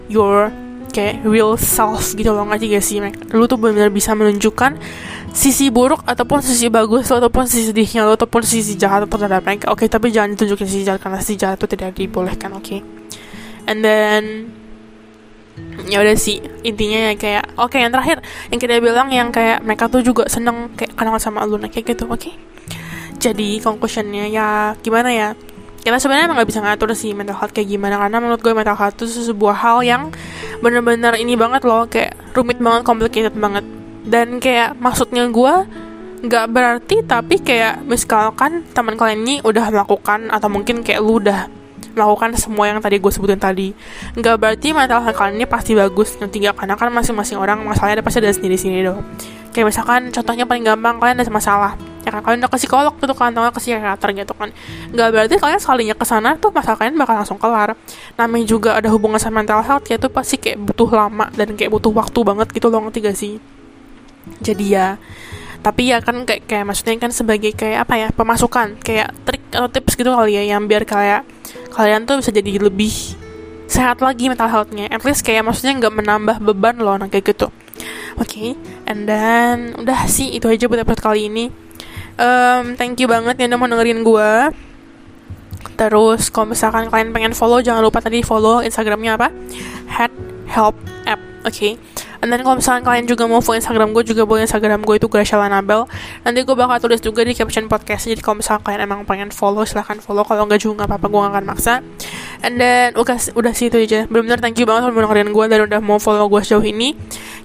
your 0.07 0.49
kayak 0.93 1.25
real 1.25 1.57
self 1.57 2.13
gitu 2.13 2.31
loh 2.31 2.45
nggak 2.45 2.69
gak 2.69 2.85
sih 2.85 3.01
lu 3.33 3.49
tuh 3.49 3.57
benar-benar 3.57 3.91
bisa 3.91 4.13
menunjukkan 4.13 4.77
sisi 5.33 5.73
buruk 5.73 6.05
ataupun 6.05 6.45
sisi 6.45 6.69
bagus 6.69 7.09
ataupun 7.09 7.49
sisi 7.49 7.73
sedihnya 7.73 8.05
lo 8.05 8.15
ataupun 8.21 8.45
sisi 8.45 8.77
jahat 8.77 9.09
terhadap 9.09 9.41
mereka 9.41 9.73
oke 9.73 9.81
okay, 9.81 9.89
tapi 9.89 10.13
jangan 10.13 10.37
ditunjukin 10.37 10.69
sisi 10.69 10.85
jahat 10.85 11.01
karena 11.01 11.19
sisi 11.25 11.41
jahat 11.41 11.57
itu 11.57 11.67
tidak 11.73 11.97
dibolehkan 11.97 12.53
oke 12.53 12.63
okay? 12.63 12.85
And 13.67 13.81
then 13.85 14.51
ya 15.87 16.01
udah 16.01 16.17
sih 16.17 16.41
intinya 16.65 17.13
ya 17.13 17.15
kayak 17.19 17.45
oke 17.61 17.77
okay, 17.77 17.85
yang 17.85 17.93
terakhir 17.93 18.25
yang 18.49 18.61
kita 18.61 18.81
bilang 18.81 19.09
yang 19.13 19.29
kayak 19.29 19.61
mereka 19.61 19.91
tuh 19.93 20.01
juga 20.01 20.25
seneng 20.31 20.73
kayak 20.73 20.97
kenal 20.97 21.17
sama 21.21 21.45
lu 21.45 21.61
nah 21.61 21.69
kayak 21.69 21.93
gitu 21.93 22.09
oke 22.09 22.17
okay? 22.17 22.35
jadi 23.21 23.61
conclusionnya 23.61 24.33
ya 24.33 24.73
gimana 24.81 25.13
ya 25.13 25.29
kita 25.83 25.99
sebenarnya 25.99 26.31
emang 26.31 26.39
gak 26.39 26.51
bisa 26.55 26.63
ngatur 26.63 26.95
sih 26.95 27.11
mental 27.11 27.35
health 27.35 27.51
kayak 27.51 27.67
gimana 27.67 27.99
karena 27.99 28.23
menurut 28.23 28.41
gue 28.41 28.55
mental 28.55 28.79
health 28.79 28.97
itu 29.03 29.35
sebuah 29.35 29.57
hal 29.59 29.79
yang 29.83 30.03
bener-bener 30.63 31.19
ini 31.19 31.35
banget 31.35 31.67
loh 31.67 31.91
kayak 31.91 32.15
rumit 32.39 32.63
banget 32.63 32.83
complicated 32.87 33.35
banget 33.35 33.67
dan 34.07 34.39
kayak 34.39 34.79
maksudnya 34.79 35.27
gue 35.27 35.55
nggak 36.23 36.47
berarti 36.55 37.03
tapi 37.03 37.43
kayak 37.43 37.83
misalkan 37.83 38.63
teman 38.71 38.95
kalian 38.95 39.27
ini 39.27 39.35
udah 39.43 39.75
melakukan 39.75 40.31
atau 40.31 40.47
mungkin 40.47 40.87
kayak 40.87 41.03
lu 41.03 41.19
udah 41.19 41.51
melakukan 41.93 42.35
semua 42.37 42.69
yang 42.69 42.81
tadi 42.81 42.99
gue 42.99 43.13
sebutin 43.13 43.41
tadi. 43.41 43.77
Nggak 44.19 44.37
berarti 44.41 44.69
mental 44.73 45.01
health 45.05 45.17
kalian 45.17 45.39
ini 45.39 45.47
pasti 45.47 45.73
bagus 45.77 46.17
nanti 46.19 46.43
gak 46.43 46.59
karena 46.59 46.75
kan 46.75 46.89
masing-masing 46.91 47.39
orang 47.39 47.63
masalahnya 47.63 48.01
ada 48.01 48.05
pasti 48.05 48.19
ada 48.21 48.33
sendiri-sendiri 48.33 48.89
dong. 48.89 49.01
Kayak 49.53 49.69
misalkan 49.69 50.09
contohnya 50.09 50.45
paling 50.49 50.65
gampang 50.65 50.97
kalian 50.97 51.21
ada 51.21 51.29
masalah. 51.29 51.73
Ya 52.03 52.11
kan 52.11 52.25
kalian 52.25 52.43
udah 52.43 52.51
ke 52.51 52.59
psikolog 52.59 52.95
gitu 52.99 53.15
kan 53.15 53.31
atau 53.31 53.53
ke 53.53 53.61
psikiater 53.61 54.09
gitu 54.17 54.33
kan. 54.35 54.49
Nggak 54.91 55.09
berarti 55.13 55.35
kalian 55.39 55.61
sekalinya 55.61 55.95
ke 55.95 56.05
sana 56.09 56.35
tuh 56.41 56.51
masalah 56.51 56.81
kalian 56.81 56.97
bakal 56.97 57.15
langsung 57.21 57.39
kelar. 57.39 57.77
Namanya 58.17 58.45
juga 58.49 58.71
ada 58.81 58.89
hubungan 58.91 59.21
sama 59.21 59.45
mental 59.45 59.61
health 59.63 59.87
ya 59.87 60.01
itu 60.01 60.09
pasti 60.09 60.41
kayak 60.41 60.59
butuh 60.73 60.89
lama 60.89 61.29
dan 61.37 61.53
kayak 61.55 61.71
butuh 61.71 61.93
waktu 61.93 62.19
banget 62.25 62.49
gitu 62.51 62.67
loh 62.73 62.89
ngerti 62.89 62.99
gak 63.05 63.17
sih? 63.17 63.37
Jadi 64.41 64.73
ya 64.73 64.97
tapi 65.63 65.95
ya 65.95 66.03
kan 66.03 66.27
kayak, 66.27 66.51
kayak 66.51 66.67
maksudnya 66.67 66.99
kan 66.99 67.15
sebagai 67.15 67.55
kayak 67.55 67.87
apa 67.87 67.95
ya 67.95 68.09
pemasukan 68.11 68.83
kayak 68.83 69.15
trik 69.23 69.43
atau 69.55 69.71
tips 69.71 69.95
gitu 69.95 70.11
kali 70.11 70.35
ya 70.35 70.43
yang 70.55 70.67
biar 70.67 70.83
kayak 70.83 71.23
kalian 71.71 72.03
tuh 72.03 72.19
bisa 72.19 72.35
jadi 72.35 72.59
lebih 72.59 72.91
sehat 73.71 74.03
lagi 74.03 74.29
mental 74.29 74.51
healthnya. 74.51 74.91
At 74.91 75.07
least 75.07 75.23
kayak 75.23 75.47
maksudnya 75.47 75.79
nggak 75.79 75.95
menambah 75.95 76.37
beban 76.43 76.83
loh 76.83 76.99
nah 76.99 77.07
kayak 77.07 77.33
gitu. 77.33 77.49
Oke 78.19 78.29
okay. 78.29 78.49
and 78.91 79.07
then 79.07 79.79
udah 79.79 80.05
sih 80.11 80.35
itu 80.35 80.51
aja 80.51 80.67
buat 80.67 80.83
episode 80.83 81.01
kali 81.01 81.31
ini. 81.31 81.49
Um, 82.19 82.77
thank 82.77 82.99
you 82.99 83.09
banget 83.09 83.41
yang 83.41 83.55
udah 83.55 83.59
mau 83.59 83.71
dengerin 83.71 84.05
gue 84.05 84.31
terus 85.73 86.29
kalau 86.29 86.53
misalkan 86.53 86.93
kalian 86.93 87.17
pengen 87.17 87.33
follow 87.33 87.65
jangan 87.65 87.81
lupa 87.81 88.05
tadi 88.05 88.21
follow 88.21 88.61
instagramnya 88.61 89.17
apa? 89.17 89.33
Head 89.89 90.13
help 90.51 90.77
app 91.09 91.32
oke 91.43 91.53
okay? 91.55 91.73
And 92.23 92.31
then 92.31 92.47
kalau 92.47 92.63
misalnya 92.63 92.87
kalian 92.87 93.11
juga 93.11 93.27
mau 93.27 93.43
follow 93.43 93.59
Instagram 93.59 93.91
gue 93.91 94.07
juga 94.07 94.23
boleh 94.23 94.47
Instagram 94.47 94.87
gue 94.87 94.95
itu 94.95 95.11
Gracia 95.11 95.43
Lanabel. 95.43 95.91
Nanti 96.23 96.47
gue 96.47 96.55
bakal 96.55 96.79
tulis 96.79 97.03
juga 97.03 97.27
di 97.27 97.35
caption 97.35 97.67
podcast. 97.67 98.07
Jadi 98.07 98.23
kalau 98.23 98.39
misalnya 98.39 98.63
kalian 98.63 98.81
emang 98.87 99.03
pengen 99.03 99.35
follow 99.35 99.67
silahkan 99.67 99.99
follow. 99.99 100.23
Kalau 100.23 100.47
nggak 100.47 100.63
juga 100.63 100.87
nggak 100.87 100.89
apa-apa 100.95 101.07
gue 101.11 101.19
gak 101.19 101.33
akan 101.35 101.45
maksa. 101.51 101.75
And 102.47 102.63
then 102.63 102.95
udah 102.95 103.19
udah 103.35 103.53
sih 103.59 103.75
itu 103.75 103.83
aja. 103.83 104.07
Benar-benar 104.07 104.39
thank 104.39 104.55
you 104.55 104.71
banget 104.71 104.95
udah 104.95 105.03
dengerin 105.03 105.35
gue 105.35 105.45
dan 105.51 105.61
udah 105.67 105.81
mau 105.83 105.99
follow 105.99 106.31
gue 106.31 106.41
sejauh 106.47 106.63
ini. 106.63 106.95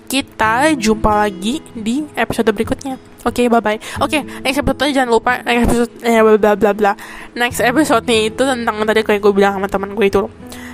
Kita 0.06 0.70
jumpa 0.78 1.26
lagi 1.26 1.58
di 1.74 2.06
episode 2.14 2.54
berikutnya. 2.54 3.02
Oke, 3.26 3.44
okay, 3.44 3.46
bye 3.52 3.60
bye. 3.60 3.82
Oke, 4.00 4.22
okay, 4.22 4.22
next 4.46 4.62
episode 4.62 4.94
jangan 4.94 5.10
lupa 5.10 5.42
next 5.42 5.74
episode 5.74 5.92
eh 6.06 6.22
bla 6.22 6.54
bla 6.54 6.72
bla. 6.78 6.94
Next 7.34 7.66
episode 7.66 8.06
nya 8.06 8.30
itu 8.30 8.46
tentang 8.46 8.78
tadi 8.86 9.02
kayak 9.02 9.26
gue 9.26 9.34
bilang 9.34 9.58
sama 9.58 9.66
teman 9.66 9.98
gue 9.98 10.06
itu 10.06 10.22
loh 10.22 10.32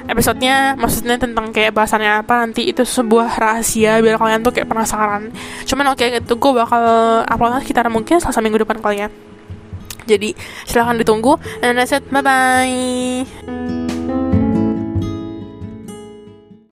episodenya 0.07 0.75
maksudnya 0.75 1.15
tentang 1.15 1.51
kayak 1.55 1.71
bahasannya 1.71 2.23
apa 2.23 2.43
nanti 2.43 2.67
itu 2.67 2.83
sebuah 2.83 3.39
rahasia 3.39 4.03
biar 4.03 4.19
kalian 4.19 4.43
tuh 4.43 4.53
kayak 4.55 4.67
penasaran. 4.69 5.31
Cuman 5.63 5.95
oke 5.95 6.03
okay, 6.03 6.19
itu 6.19 6.33
gue 6.35 6.51
bakal 6.51 6.83
upload 7.27 7.63
sekitar 7.63 7.87
mungkin 7.87 8.19
selasa 8.19 8.43
minggu 8.43 8.61
depan 8.63 8.79
kali 8.83 9.05
ya. 9.05 9.09
Jadi 10.03 10.35
silahkan 10.67 10.99
ditunggu 10.99 11.39
and 11.63 11.79
that's 11.79 11.95
it. 11.95 12.03
Bye 12.11 12.23
bye 12.23 13.82